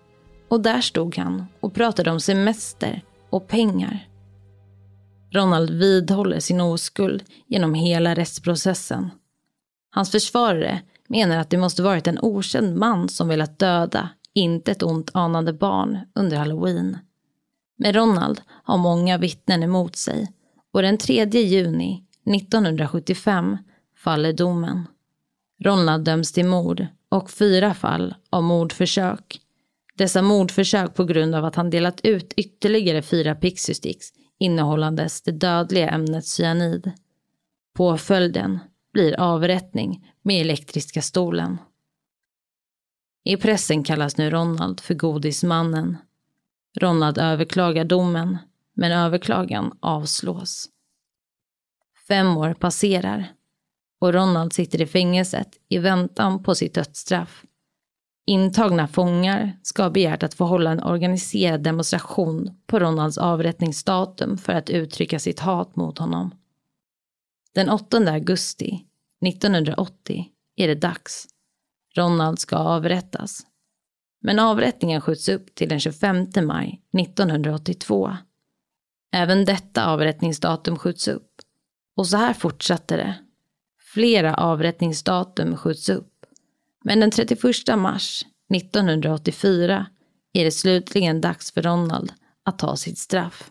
Och 0.52 0.61
där 0.61 0.80
stod 0.80 1.16
han 1.16 1.47
och 1.61 1.75
pratade 1.75 2.11
om 2.11 2.21
semester 2.21 3.02
och 3.30 3.49
pengar. 3.49 4.09
Ronald 5.30 5.71
vidhåller 5.71 6.40
sin 6.40 6.61
oskuld 6.61 7.25
genom 7.47 7.75
hela 7.75 8.14
rättsprocessen. 8.14 9.11
Hans 9.90 10.11
försvarare 10.11 10.80
menar 11.09 11.37
att 11.37 11.50
det 11.50 11.56
måste 11.56 11.82
varit 11.82 12.06
en 12.06 12.18
okänd 12.23 12.76
man 12.76 13.09
som 13.09 13.28
velat 13.28 13.59
döda, 13.59 14.09
inte 14.35 14.73
ett 14.73 14.82
ont 14.82 15.11
anande 15.14 15.52
barn 15.52 15.99
under 16.14 16.37
halloween. 16.37 16.99
Men 17.76 17.92
Ronald 17.92 18.40
har 18.64 18.78
många 18.78 19.18
vittnen 19.18 19.62
emot 19.62 19.97
sig 19.97 20.32
och 20.73 20.82
den 20.82 20.99
3 20.99 21.25
juni 21.25 22.04
1975 22.37 23.59
faller 23.97 24.32
domen. 24.32 24.87
Ronald 25.64 26.04
döms 26.04 26.32
till 26.32 26.47
mord 26.47 26.87
och 27.09 27.30
fyra 27.30 27.75
fall 27.75 28.14
av 28.30 28.42
mordförsök. 28.42 29.38
Dessa 29.94 30.22
mordförsök 30.22 30.94
på 30.94 31.04
grund 31.04 31.34
av 31.34 31.44
att 31.44 31.54
han 31.54 31.70
delat 31.70 32.00
ut 32.04 32.32
ytterligare 32.37 33.02
fyra 33.02 33.34
Pixie 33.34 33.75
Sticks 33.75 34.08
innehållandes 34.38 35.22
det 35.22 35.32
dödliga 35.32 35.90
ämnet 35.90 36.26
cyanid. 36.26 36.92
Påföljden 37.75 38.58
blir 38.92 39.20
avrättning 39.20 40.12
med 40.22 40.40
elektriska 40.40 41.02
stolen. 41.02 41.58
I 43.25 43.37
pressen 43.37 43.84
kallas 43.84 44.16
nu 44.16 44.30
Ronald 44.30 44.80
för 44.80 44.94
Godismannen. 44.94 45.96
Ronald 46.78 47.18
överklagar 47.18 47.84
domen, 47.84 48.38
men 48.75 48.92
överklagan 48.92 49.78
avslås. 49.80 50.68
Fem 52.08 52.37
år 52.37 52.54
passerar 52.54 53.32
och 54.00 54.12
Ronald 54.12 54.52
sitter 54.52 54.80
i 54.80 54.87
fängelset 54.87 55.49
i 55.68 55.78
väntan 55.78 56.42
på 56.42 56.54
sitt 56.54 56.75
dödsstraff. 56.75 57.44
Intagna 58.26 58.88
fångar 58.88 59.59
ska 59.62 59.83
ha 59.83 59.91
begärt 59.91 60.23
att 60.23 60.35
få 60.35 60.45
hålla 60.45 60.71
en 60.71 60.83
organiserad 60.83 61.62
demonstration 61.62 62.50
på 62.67 62.79
Ronalds 62.79 63.19
avrättningsdatum 63.19 64.38
för 64.38 64.52
att 64.52 64.71
uttrycka 64.71 65.19
sitt 65.19 65.41
hat 65.41 65.76
mot 65.76 65.99
honom. 65.99 66.35
Den 67.54 67.71
8 67.71 67.97
augusti 67.97 68.87
1980 69.26 70.26
är 70.56 70.69
det 70.69 70.75
dags. 70.75 71.26
Ronald 71.97 72.39
ska 72.39 72.56
avrättas. 72.56 73.47
Men 74.23 74.39
avrättningen 74.39 75.00
skjuts 75.00 75.28
upp 75.28 75.54
till 75.54 75.69
den 75.69 75.80
25 75.80 76.26
maj 76.43 76.82
1982. 76.99 78.17
Även 79.13 79.45
detta 79.45 79.87
avrättningsdatum 79.87 80.78
skjuts 80.78 81.08
upp. 81.08 81.30
Och 81.97 82.06
så 82.06 82.17
här 82.17 82.35
fortsatte 82.35 82.97
det. 82.97 83.15
Flera 83.95 84.35
avrättningsdatum 84.35 85.56
skjuts 85.56 85.89
upp. 85.89 86.11
Men 86.82 87.00
den 87.00 87.10
31 87.10 87.42
mars 87.76 88.25
1984 88.54 89.86
är 90.32 90.45
det 90.45 90.50
slutligen 90.50 91.21
dags 91.21 91.52
för 91.52 91.62
Ronald 91.62 92.12
att 92.45 92.58
ta 92.58 92.76
sitt 92.76 92.99
straff. 92.99 93.50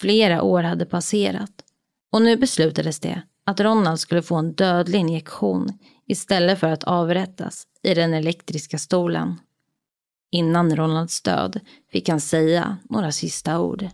Flera 0.00 0.42
år 0.42 0.62
hade 0.62 0.86
passerat 0.86 1.64
och 2.12 2.22
nu 2.22 2.36
beslutades 2.36 3.00
det 3.00 3.22
att 3.44 3.60
Ronald 3.60 4.00
skulle 4.00 4.22
få 4.22 4.36
en 4.36 4.52
dödlig 4.52 4.98
injektion 4.98 5.78
istället 6.06 6.58
för 6.58 6.66
att 6.66 6.84
avrättas 6.84 7.64
i 7.82 7.94
den 7.94 8.14
elektriska 8.14 8.78
stolen. 8.78 9.36
Innan 10.30 10.76
Ronalds 10.76 11.22
död 11.22 11.60
fick 11.92 12.08
han 12.08 12.20
säga 12.20 12.76
några 12.88 13.12
sista 13.12 13.60
ord. 13.60 13.86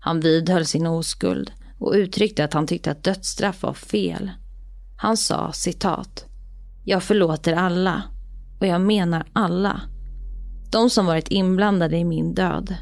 Han 0.00 0.20
vidhöll 0.20 0.66
sin 0.66 0.86
oskuld 0.86 1.52
och 1.80 1.92
uttryckte 1.92 2.44
att 2.44 2.52
han 2.52 2.66
tyckte 2.66 2.90
att 2.90 3.04
dödsstraff 3.04 3.62
var 3.62 3.74
fel. 3.74 4.30
Han 5.02 5.16
sa 5.16 5.52
citat. 5.52 6.24
Jag 6.88 7.02
förlåter 7.02 7.52
alla 7.52 8.02
och 8.60 8.66
jag 8.66 8.80
menar 8.80 9.26
alla. 9.32 9.80
De 10.72 10.90
som 10.90 11.06
varit 11.06 11.28
inblandade 11.28 11.96
i 11.96 12.04
min 12.04 12.34
död. 12.34 12.76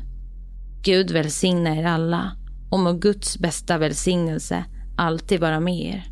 Gud 0.82 1.10
välsigna 1.10 1.76
er 1.76 1.84
alla 1.84 2.36
och 2.70 2.78
må 2.78 2.92
Guds 2.92 3.38
bästa 3.38 3.78
välsignelse 3.78 4.64
alltid 4.96 5.40
vara 5.40 5.60
med 5.60 5.80
er. 5.80 6.04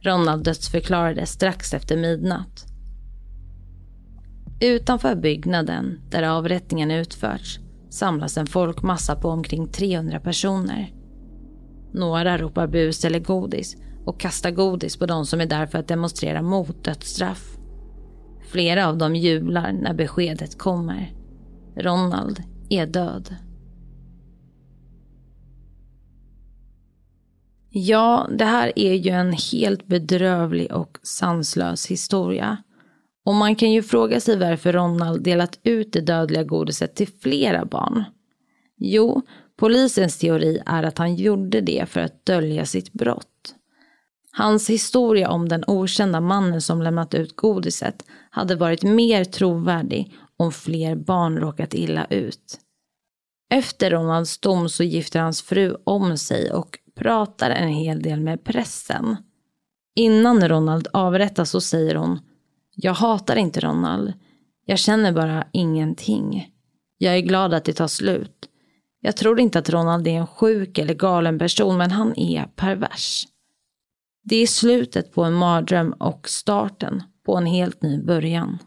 Ronald 0.00 0.44
dödsförklarades 0.44 1.30
strax 1.30 1.74
efter 1.74 1.96
midnatt. 1.96 2.66
Utanför 4.60 5.14
byggnaden 5.14 6.00
där 6.10 6.22
avrättningen 6.22 6.90
utförts 6.90 7.60
samlas 7.90 8.36
en 8.36 8.46
folkmassa 8.46 9.16
på 9.16 9.28
omkring 9.28 9.68
300 9.68 10.20
personer. 10.20 10.92
Några 11.92 12.38
ropar 12.38 12.66
bus 12.66 13.04
eller 13.04 13.20
godis 13.20 13.76
och 14.06 14.20
kastar 14.20 14.50
godis 14.50 14.96
på 14.96 15.06
de 15.06 15.26
som 15.26 15.40
är 15.40 15.46
där 15.46 15.66
för 15.66 15.78
att 15.78 15.88
demonstrera 15.88 16.42
mot 16.42 16.84
dödsstraff. 16.84 17.56
Flera 18.48 18.88
av 18.88 18.98
dem 18.98 19.16
jublar 19.16 19.72
när 19.72 19.94
beskedet 19.94 20.58
kommer. 20.58 21.12
Ronald 21.76 22.42
är 22.70 22.86
död. 22.86 23.36
Ja, 27.70 28.28
det 28.38 28.44
här 28.44 28.72
är 28.76 28.94
ju 28.94 29.10
en 29.10 29.32
helt 29.52 29.86
bedrövlig 29.86 30.72
och 30.72 30.98
sanslös 31.02 31.86
historia. 31.86 32.56
Och 33.24 33.34
man 33.34 33.56
kan 33.56 33.72
ju 33.72 33.82
fråga 33.82 34.20
sig 34.20 34.38
varför 34.38 34.72
Ronald 34.72 35.22
delat 35.22 35.60
ut 35.62 35.92
det 35.92 36.00
dödliga 36.00 36.44
godiset 36.44 36.94
till 36.94 37.08
flera 37.08 37.64
barn. 37.64 38.04
Jo, 38.76 39.22
polisens 39.56 40.18
teori 40.18 40.62
är 40.66 40.82
att 40.82 40.98
han 40.98 41.14
gjorde 41.14 41.60
det 41.60 41.88
för 41.88 42.00
att 42.00 42.26
dölja 42.26 42.66
sitt 42.66 42.92
brott. 42.92 43.55
Hans 44.38 44.70
historia 44.70 45.30
om 45.30 45.48
den 45.48 45.64
okända 45.66 46.20
mannen 46.20 46.60
som 46.60 46.82
lämnat 46.82 47.14
ut 47.14 47.36
godiset 47.36 48.04
hade 48.30 48.56
varit 48.56 48.82
mer 48.82 49.24
trovärdig 49.24 50.14
om 50.36 50.52
fler 50.52 50.96
barn 50.96 51.38
råkat 51.38 51.74
illa 51.74 52.04
ut. 52.04 52.60
Efter 53.50 53.90
Ronalds 53.90 54.38
dom 54.38 54.68
så 54.68 54.82
gifter 54.82 55.20
hans 55.20 55.42
fru 55.42 55.76
om 55.84 56.18
sig 56.18 56.52
och 56.52 56.78
pratar 56.96 57.50
en 57.50 57.68
hel 57.68 58.02
del 58.02 58.20
med 58.20 58.44
pressen. 58.44 59.16
Innan 59.94 60.48
Ronald 60.48 60.88
avrättas 60.92 61.50
så 61.50 61.60
säger 61.60 61.94
hon 61.94 62.18
Jag 62.74 62.94
hatar 62.94 63.36
inte 63.36 63.60
Ronald. 63.60 64.12
Jag 64.66 64.78
känner 64.78 65.12
bara 65.12 65.44
ingenting. 65.52 66.50
Jag 66.98 67.16
är 67.16 67.20
glad 67.20 67.54
att 67.54 67.64
det 67.64 67.72
tar 67.72 67.88
slut. 67.88 68.48
Jag 69.00 69.16
tror 69.16 69.40
inte 69.40 69.58
att 69.58 69.70
Ronald 69.70 70.06
är 70.06 70.12
en 70.12 70.26
sjuk 70.26 70.78
eller 70.78 70.94
galen 70.94 71.38
person 71.38 71.76
men 71.76 71.90
han 71.90 72.18
är 72.18 72.44
pervers. 72.44 73.26
Det 74.28 74.36
är 74.36 74.46
slutet 74.46 75.12
på 75.12 75.24
en 75.24 75.34
mardröm 75.34 75.92
och 75.92 76.28
starten 76.28 77.02
på 77.26 77.36
en 77.36 77.46
helt 77.46 77.82
ny 77.82 78.02
början. 78.02 78.58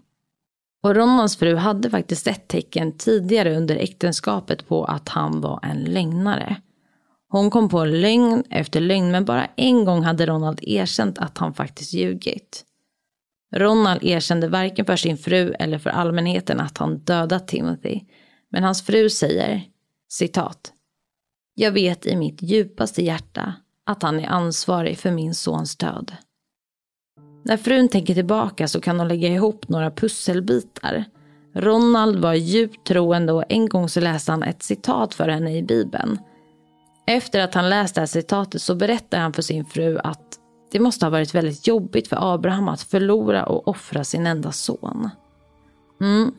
Och 0.84 0.96
Ronalds 0.96 1.38
fru 1.38 1.56
hade 1.56 1.90
faktiskt 1.90 2.24
sett 2.24 2.48
tecken 2.48 2.98
tidigare 2.98 3.58
under 3.58 3.76
äktenskapet 3.76 4.68
på 4.68 4.86
att 4.86 5.10
han 5.10 5.42
var 5.42 5.60
en 5.64 5.84
lögnare. 5.84 6.62
Hon 7.30 7.50
kom 7.50 7.70
på 7.70 7.86
lögn 7.86 8.44
efter 8.50 8.80
lögn 8.82 9.12
men 9.12 9.26
bara 9.26 9.46
en 9.46 9.86
gång 9.86 10.04
hade 10.04 10.26
Ronald 10.26 10.60
erkänt 10.62 11.18
att 11.18 11.38
han 11.38 11.54
faktiskt 11.54 11.94
ljugit. 11.94 12.66
Ronald 13.56 14.04
erkände 14.04 14.48
varken 14.48 14.86
för 14.86 14.96
sin 14.96 15.18
fru 15.18 15.54
eller 15.60 15.78
för 15.78 15.90
allmänheten 15.90 16.60
att 16.60 16.78
han 16.78 17.00
dödat 17.00 17.48
Timothy. 17.48 18.02
Men 18.50 18.64
hans 18.64 18.86
fru 18.86 19.10
säger, 19.10 19.64
citat. 20.10 20.74
Jag 21.56 21.72
vet 21.72 22.06
i 22.06 22.16
mitt 22.16 22.42
djupaste 22.42 23.04
hjärta 23.04 23.54
att 23.90 24.04
han 24.04 24.20
är 24.20 24.28
ansvarig 24.28 24.98
för 24.98 25.12
min 25.12 25.36
sons 25.36 25.76
död. 25.76 26.16
När 27.44 27.58
frun 27.58 27.90
tänker 27.90 28.14
tillbaka 28.14 28.68
så 28.68 28.82
kan 28.82 29.00
hon 29.00 29.08
lägga 29.08 29.28
ihop 29.28 29.70
några 29.70 29.92
pusselbitar. 29.92 31.06
Ronald 31.56 32.20
var 32.20 32.34
djupt 32.34 32.88
troende 32.88 33.34
och 33.34 33.44
en 33.50 33.70
gång 33.70 33.90
så 33.90 34.00
läste 34.00 34.32
han 34.32 34.44
ett 34.44 34.64
citat 34.64 35.14
för 35.14 35.30
henne 35.30 35.58
i 35.58 35.64
Bibeln. 35.64 36.20
Efter 37.08 37.40
att 37.40 37.54
han 37.54 37.70
läst 37.70 37.96
det 37.96 38.02
här 38.02 38.06
citatet 38.06 38.62
så 38.62 38.76
berättar 38.76 39.20
han 39.20 39.34
för 39.34 39.42
sin 39.42 39.66
fru 39.66 39.98
att 40.04 40.40
det 40.72 40.80
måste 40.80 41.06
ha 41.06 41.10
varit 41.10 41.36
väldigt 41.36 41.68
jobbigt 41.68 42.08
för 42.08 42.34
Abraham 42.34 42.68
att 42.68 42.82
förlora 42.82 43.46
och 43.46 43.68
offra 43.68 44.04
sin 44.04 44.28
enda 44.28 44.52
son. 44.52 45.10
Mm. 46.02 46.32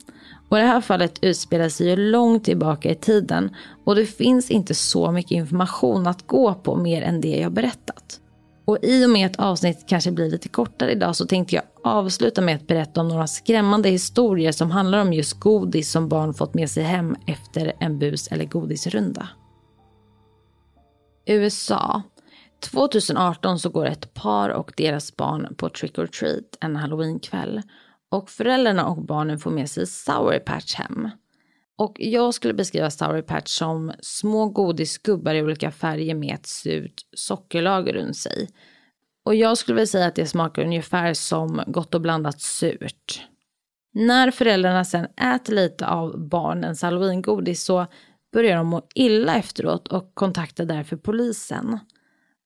Och 0.50 0.56
det 0.56 0.62
här 0.62 0.80
fallet 0.80 1.18
utspelar 1.22 1.68
sig 1.68 1.88
ju 1.88 1.96
långt 1.96 2.44
tillbaka 2.44 2.90
i 2.90 2.94
tiden 2.94 3.56
och 3.84 3.94
det 3.94 4.06
finns 4.06 4.50
inte 4.50 4.74
så 4.74 5.12
mycket 5.12 5.30
information 5.30 6.06
att 6.06 6.26
gå 6.26 6.54
på 6.54 6.76
mer 6.76 7.02
än 7.02 7.20
det 7.20 7.36
jag 7.36 7.52
berättat. 7.52 8.20
Och 8.64 8.78
i 8.82 9.06
och 9.06 9.10
med 9.10 9.26
att 9.26 9.36
avsnittet 9.36 9.88
kanske 9.88 10.10
blir 10.10 10.30
lite 10.30 10.48
kortare 10.48 10.92
idag 10.92 11.16
så 11.16 11.26
tänkte 11.26 11.54
jag 11.54 11.64
avsluta 11.84 12.40
med 12.40 12.56
att 12.56 12.66
berätta 12.66 13.00
om 13.00 13.08
några 13.08 13.26
skrämmande 13.26 13.88
historier 13.88 14.52
som 14.52 14.70
handlar 14.70 14.98
om 14.98 15.12
just 15.12 15.40
godis 15.40 15.90
som 15.90 16.08
barn 16.08 16.34
fått 16.34 16.54
med 16.54 16.70
sig 16.70 16.82
hem 16.82 17.16
efter 17.26 17.72
en 17.80 17.98
bus 17.98 18.28
eller 18.28 18.44
godisrunda. 18.44 19.28
USA. 21.26 22.02
2018 22.60 23.58
så 23.58 23.68
går 23.68 23.86
ett 23.86 24.14
par 24.14 24.48
och 24.48 24.72
deras 24.76 25.16
barn 25.16 25.54
på 25.56 25.68
trick 25.68 25.98
or 25.98 26.06
treat 26.06 26.56
en 26.60 26.76
halloweenkväll. 26.76 27.62
Och 28.10 28.30
föräldrarna 28.30 28.86
och 28.86 29.04
barnen 29.04 29.38
får 29.38 29.50
med 29.50 29.70
sig 29.70 29.86
Sour 29.86 30.38
Patch 30.38 30.74
hem. 30.74 31.10
Och 31.78 31.96
jag 31.98 32.34
skulle 32.34 32.54
beskriva 32.54 32.90
Sour 32.90 33.22
Patch 33.22 33.50
som 33.50 33.92
små 34.00 34.48
godisgubbar 34.48 35.34
i 35.34 35.42
olika 35.42 35.70
färger 35.70 36.14
med 36.14 36.34
ett 36.34 36.46
surt 36.46 37.00
sockerlager 37.16 37.92
runt 37.92 38.16
sig. 38.16 38.48
Och 39.24 39.34
jag 39.34 39.58
skulle 39.58 39.76
väl 39.76 39.88
säga 39.88 40.06
att 40.06 40.14
det 40.14 40.26
smakar 40.26 40.62
ungefär 40.62 41.14
som 41.14 41.62
gott 41.66 41.94
och 41.94 42.00
blandat 42.00 42.40
surt. 42.40 43.26
När 43.92 44.30
föräldrarna 44.30 44.84
sen 44.84 45.06
äter 45.34 45.54
lite 45.54 45.86
av 45.86 46.28
barnens 46.28 46.82
halloweengodis 46.82 47.64
så 47.64 47.86
börjar 48.32 48.56
de 48.56 48.66
må 48.66 48.82
illa 48.94 49.36
efteråt 49.36 49.88
och 49.88 50.14
kontaktar 50.14 50.64
därför 50.64 50.96
polisen. 50.96 51.78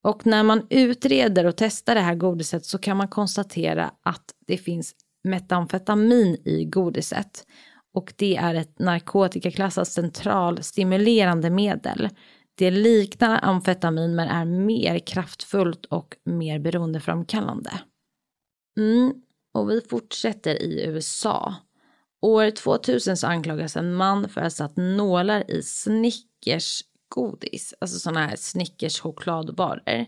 Och 0.02 0.26
när 0.26 0.42
man 0.42 0.66
utreder 0.70 1.46
och 1.46 1.56
testar 1.56 1.94
det 1.94 2.00
här 2.00 2.14
godiset 2.14 2.64
så 2.64 2.78
kan 2.78 2.96
man 2.96 3.08
konstatera 3.08 3.90
att 4.02 4.24
det 4.46 4.56
finns 4.56 4.94
metamfetamin 5.24 6.36
i 6.44 6.64
godiset. 6.64 7.46
Och 7.94 8.12
det 8.16 8.36
är 8.36 8.54
ett 8.54 8.78
narkotikaklassat 8.78 9.88
centralstimulerande 9.88 11.50
medel. 11.50 12.08
Det 12.54 12.70
liknar 12.70 13.40
amfetamin 13.42 14.14
men 14.14 14.28
är 14.28 14.44
mer 14.44 14.98
kraftfullt 14.98 15.84
och 15.84 16.16
mer 16.24 16.58
beroendeframkallande. 16.58 17.70
Mm, 18.78 19.14
och 19.54 19.70
vi 19.70 19.80
fortsätter 19.80 20.62
i 20.62 20.84
USA. 20.86 21.54
År 22.22 22.50
2000 22.50 23.16
så 23.16 23.26
anklagas 23.26 23.76
en 23.76 23.94
man 23.94 24.28
för 24.28 24.40
att 24.40 24.44
ha 24.44 24.50
satt 24.50 24.76
nålar 24.76 25.50
i 25.50 25.62
Snickers 25.62 26.82
godis, 27.08 27.74
alltså 27.78 27.98
sådana 27.98 28.26
här 28.26 28.36
Snickers 28.36 29.00
chokladbarer. 29.00 30.06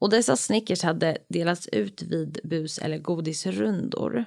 Och 0.00 0.10
dessa 0.10 0.36
Snickers 0.36 0.82
hade 0.82 1.18
delats 1.28 1.68
ut 1.68 2.02
vid 2.02 2.40
bus 2.44 2.78
eller 2.78 2.98
godisrundor. 2.98 4.24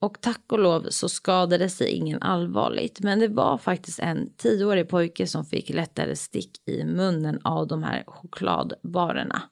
Och 0.00 0.20
tack 0.20 0.52
och 0.52 0.58
lov 0.58 0.86
så 0.90 1.08
skadade 1.08 1.68
sig 1.68 1.90
ingen 1.90 2.22
allvarligt. 2.22 3.00
Men 3.00 3.18
det 3.18 3.28
var 3.28 3.58
faktiskt 3.58 3.98
en 3.98 4.32
tioårig 4.36 4.88
pojke 4.88 5.26
som 5.26 5.44
fick 5.44 5.70
lättare 5.70 6.16
stick 6.16 6.50
i 6.68 6.84
munnen 6.84 7.40
av 7.44 7.66
de 7.66 7.82
här 7.82 8.04
chokladbarerna. 8.06 9.42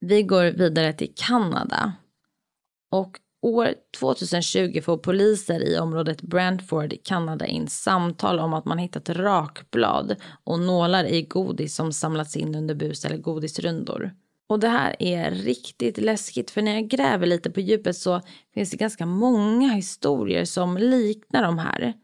Vi 0.00 0.22
går 0.22 0.44
vidare 0.44 0.92
till 0.92 1.12
Kanada. 1.16 1.92
Och 2.90 3.18
år 3.42 3.74
2020 3.98 4.80
får 4.82 4.96
poliser 4.96 5.68
i 5.68 5.78
området 5.78 6.22
Brantford, 6.22 6.94
Kanada 7.04 7.46
in 7.46 7.68
samtal 7.68 8.38
om 8.38 8.54
att 8.54 8.64
man 8.64 8.78
hittat 8.78 9.08
rakblad 9.08 10.16
och 10.44 10.60
nålar 10.60 11.04
i 11.04 11.22
godis 11.22 11.74
som 11.74 11.92
samlats 11.92 12.36
in 12.36 12.54
under 12.54 12.74
bus 12.74 13.04
eller 13.04 13.16
godisrundor. 13.16 14.12
Och 14.50 14.60
det 14.60 14.68
här 14.68 14.96
är 14.98 15.30
riktigt 15.30 15.98
läskigt 15.98 16.50
för 16.50 16.62
när 16.62 16.74
jag 16.74 16.88
gräver 16.88 17.26
lite 17.26 17.50
på 17.50 17.60
djupet 17.60 17.96
så 17.96 18.20
finns 18.54 18.70
det 18.70 18.76
ganska 18.76 19.06
många 19.06 19.72
historier 19.72 20.44
som 20.44 20.76
liknar 20.76 21.42
de 21.42 21.58
här. 21.58 21.94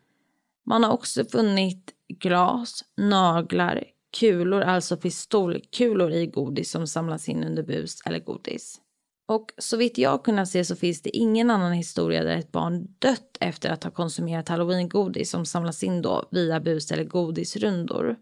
Man 0.66 0.84
har 0.84 0.92
också 0.92 1.24
funnit 1.24 1.92
glas, 2.08 2.84
naglar, 2.96 3.84
kulor, 4.20 4.60
alltså 4.60 4.96
pistolkulor 4.96 6.10
i 6.10 6.26
godis 6.26 6.70
som 6.70 6.86
samlas 6.86 7.28
in 7.28 7.44
under 7.44 7.62
bus 7.62 8.02
eller 8.06 8.18
godis. 8.18 8.80
Och 9.28 9.52
så 9.58 9.76
vitt 9.76 9.98
jag 9.98 10.24
kunnat 10.24 10.48
se 10.48 10.64
så 10.64 10.76
finns 10.76 11.02
det 11.02 11.16
ingen 11.16 11.50
annan 11.50 11.72
historia 11.72 12.24
där 12.24 12.36
ett 12.36 12.52
barn 12.52 12.86
dött 12.98 13.36
efter 13.40 13.70
att 13.70 13.84
ha 13.84 13.90
konsumerat 13.90 14.48
halloweengodis 14.48 15.30
som 15.30 15.46
samlas 15.46 15.82
in 15.82 16.02
då 16.02 16.28
via 16.30 16.60
bus 16.60 16.92
eller 16.92 17.04
godisrundor. 17.04 18.16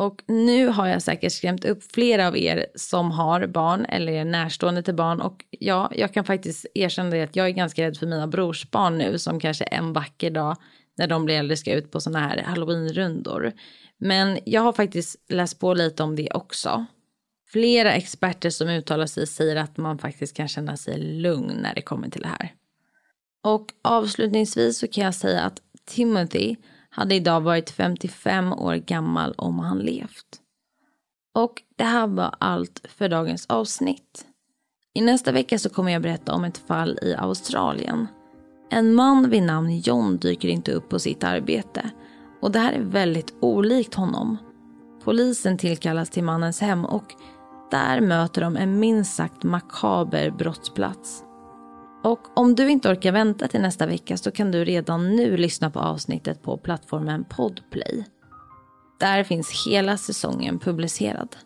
Och 0.00 0.22
nu 0.26 0.66
har 0.66 0.86
jag 0.86 1.02
säkert 1.02 1.32
skrämt 1.32 1.64
upp 1.64 1.92
flera 1.92 2.28
av 2.28 2.36
er 2.36 2.66
som 2.74 3.10
har 3.10 3.46
barn 3.46 3.84
eller 3.84 4.12
är 4.12 4.24
närstående 4.24 4.82
till 4.82 4.94
barn. 4.94 5.20
Och 5.20 5.44
ja, 5.50 5.92
jag 5.94 6.14
kan 6.14 6.24
faktiskt 6.24 6.66
erkänna 6.74 7.10
det 7.10 7.22
att 7.22 7.36
jag 7.36 7.46
är 7.46 7.50
ganska 7.50 7.82
rädd 7.82 7.96
för 7.96 8.06
mina 8.06 8.26
brorsbarn 8.26 8.98
nu 8.98 9.18
som 9.18 9.40
kanske 9.40 9.64
en 9.64 9.92
vacker 9.92 10.30
dag 10.30 10.56
när 10.96 11.06
de 11.06 11.24
blir 11.24 11.38
äldre 11.38 11.56
ska 11.56 11.72
ut 11.72 11.90
på 11.90 12.00
sådana 12.00 12.28
här 12.28 12.42
halloweenrundor. 12.42 13.52
Men 13.98 14.38
jag 14.44 14.60
har 14.60 14.72
faktiskt 14.72 15.16
läst 15.28 15.60
på 15.60 15.74
lite 15.74 16.02
om 16.02 16.16
det 16.16 16.30
också. 16.30 16.86
Flera 17.52 17.92
experter 17.92 18.50
som 18.50 18.68
uttalar 18.68 19.06
sig 19.06 19.26
säger 19.26 19.56
att 19.56 19.76
man 19.76 19.98
faktiskt 19.98 20.36
kan 20.36 20.48
känna 20.48 20.76
sig 20.76 20.98
lugn 20.98 21.58
när 21.62 21.74
det 21.74 21.82
kommer 21.82 22.08
till 22.08 22.22
det 22.22 22.28
här. 22.28 22.54
Och 23.44 23.66
avslutningsvis 23.82 24.78
så 24.78 24.88
kan 24.88 25.04
jag 25.04 25.14
säga 25.14 25.40
att 25.40 25.60
Timothy 25.86 26.56
hade 27.00 27.14
idag 27.14 27.40
varit 27.40 27.70
55 27.70 28.52
år 28.52 28.74
gammal 28.74 29.34
om 29.38 29.58
han 29.58 29.78
levt. 29.78 30.40
Och 31.34 31.62
det 31.76 31.84
här 31.84 32.06
var 32.06 32.34
allt 32.38 32.80
för 32.88 33.08
dagens 33.08 33.46
avsnitt. 33.46 34.26
I 34.94 35.00
nästa 35.00 35.32
vecka 35.32 35.58
så 35.58 35.70
kommer 35.70 35.92
jag 35.92 36.02
berätta 36.02 36.34
om 36.34 36.44
ett 36.44 36.58
fall 36.58 36.98
i 37.02 37.14
Australien. 37.14 38.06
En 38.70 38.94
man 38.94 39.30
vid 39.30 39.42
namn 39.42 39.78
John 39.78 40.16
dyker 40.16 40.48
inte 40.48 40.72
upp 40.72 40.88
på 40.88 40.98
sitt 40.98 41.24
arbete 41.24 41.90
och 42.40 42.50
det 42.50 42.58
här 42.58 42.72
är 42.72 42.82
väldigt 42.82 43.34
olikt 43.40 43.94
honom. 43.94 44.36
Polisen 45.04 45.58
tillkallas 45.58 46.10
till 46.10 46.24
mannens 46.24 46.60
hem 46.60 46.84
och 46.84 47.14
där 47.70 48.00
möter 48.00 48.40
de 48.40 48.56
en 48.56 48.80
minst 48.80 49.14
sagt 49.14 49.42
makaber 49.42 50.30
brottsplats. 50.30 51.24
Och 52.02 52.38
om 52.38 52.54
du 52.54 52.70
inte 52.70 52.88
orkar 52.88 53.12
vänta 53.12 53.48
till 53.48 53.60
nästa 53.60 53.86
vecka 53.86 54.16
så 54.16 54.30
kan 54.30 54.50
du 54.50 54.64
redan 54.64 55.16
nu 55.16 55.36
lyssna 55.36 55.70
på 55.70 55.80
avsnittet 55.80 56.42
på 56.42 56.56
plattformen 56.56 57.24
Podplay. 57.24 58.04
Där 59.00 59.24
finns 59.24 59.66
hela 59.66 59.96
säsongen 59.96 60.58
publicerad. 60.58 61.36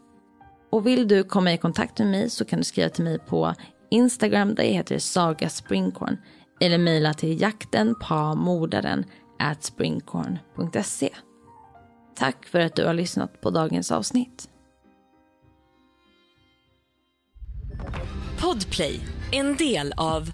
Och 0.70 0.86
vill 0.86 1.08
du 1.08 1.24
komma 1.24 1.52
i 1.52 1.58
kontakt 1.58 1.98
med 1.98 2.08
mig 2.08 2.30
så 2.30 2.44
kan 2.44 2.58
du 2.58 2.64
skriva 2.64 2.88
till 2.88 3.04
mig 3.04 3.18
på 3.18 3.54
Instagram 3.90 4.54
där 4.54 4.64
jag 4.64 4.72
heter 4.72 4.98
Saga 4.98 5.48
Springkorn 5.48 6.16
eller 6.60 6.78
mejla 6.78 7.14
till 7.14 7.40
jakten 7.40 7.94
på 8.00 8.34
mordaren 8.34 9.04
at 9.38 9.64
springkorn.se. 9.64 11.10
Tack 12.16 12.46
för 12.46 12.60
att 12.60 12.76
du 12.76 12.84
har 12.86 12.94
lyssnat 12.94 13.40
på 13.40 13.50
dagens 13.50 13.92
avsnitt. 13.92 14.48
Podplay, 18.40 19.00
en 19.32 19.56
del 19.56 19.92
av 19.96 20.30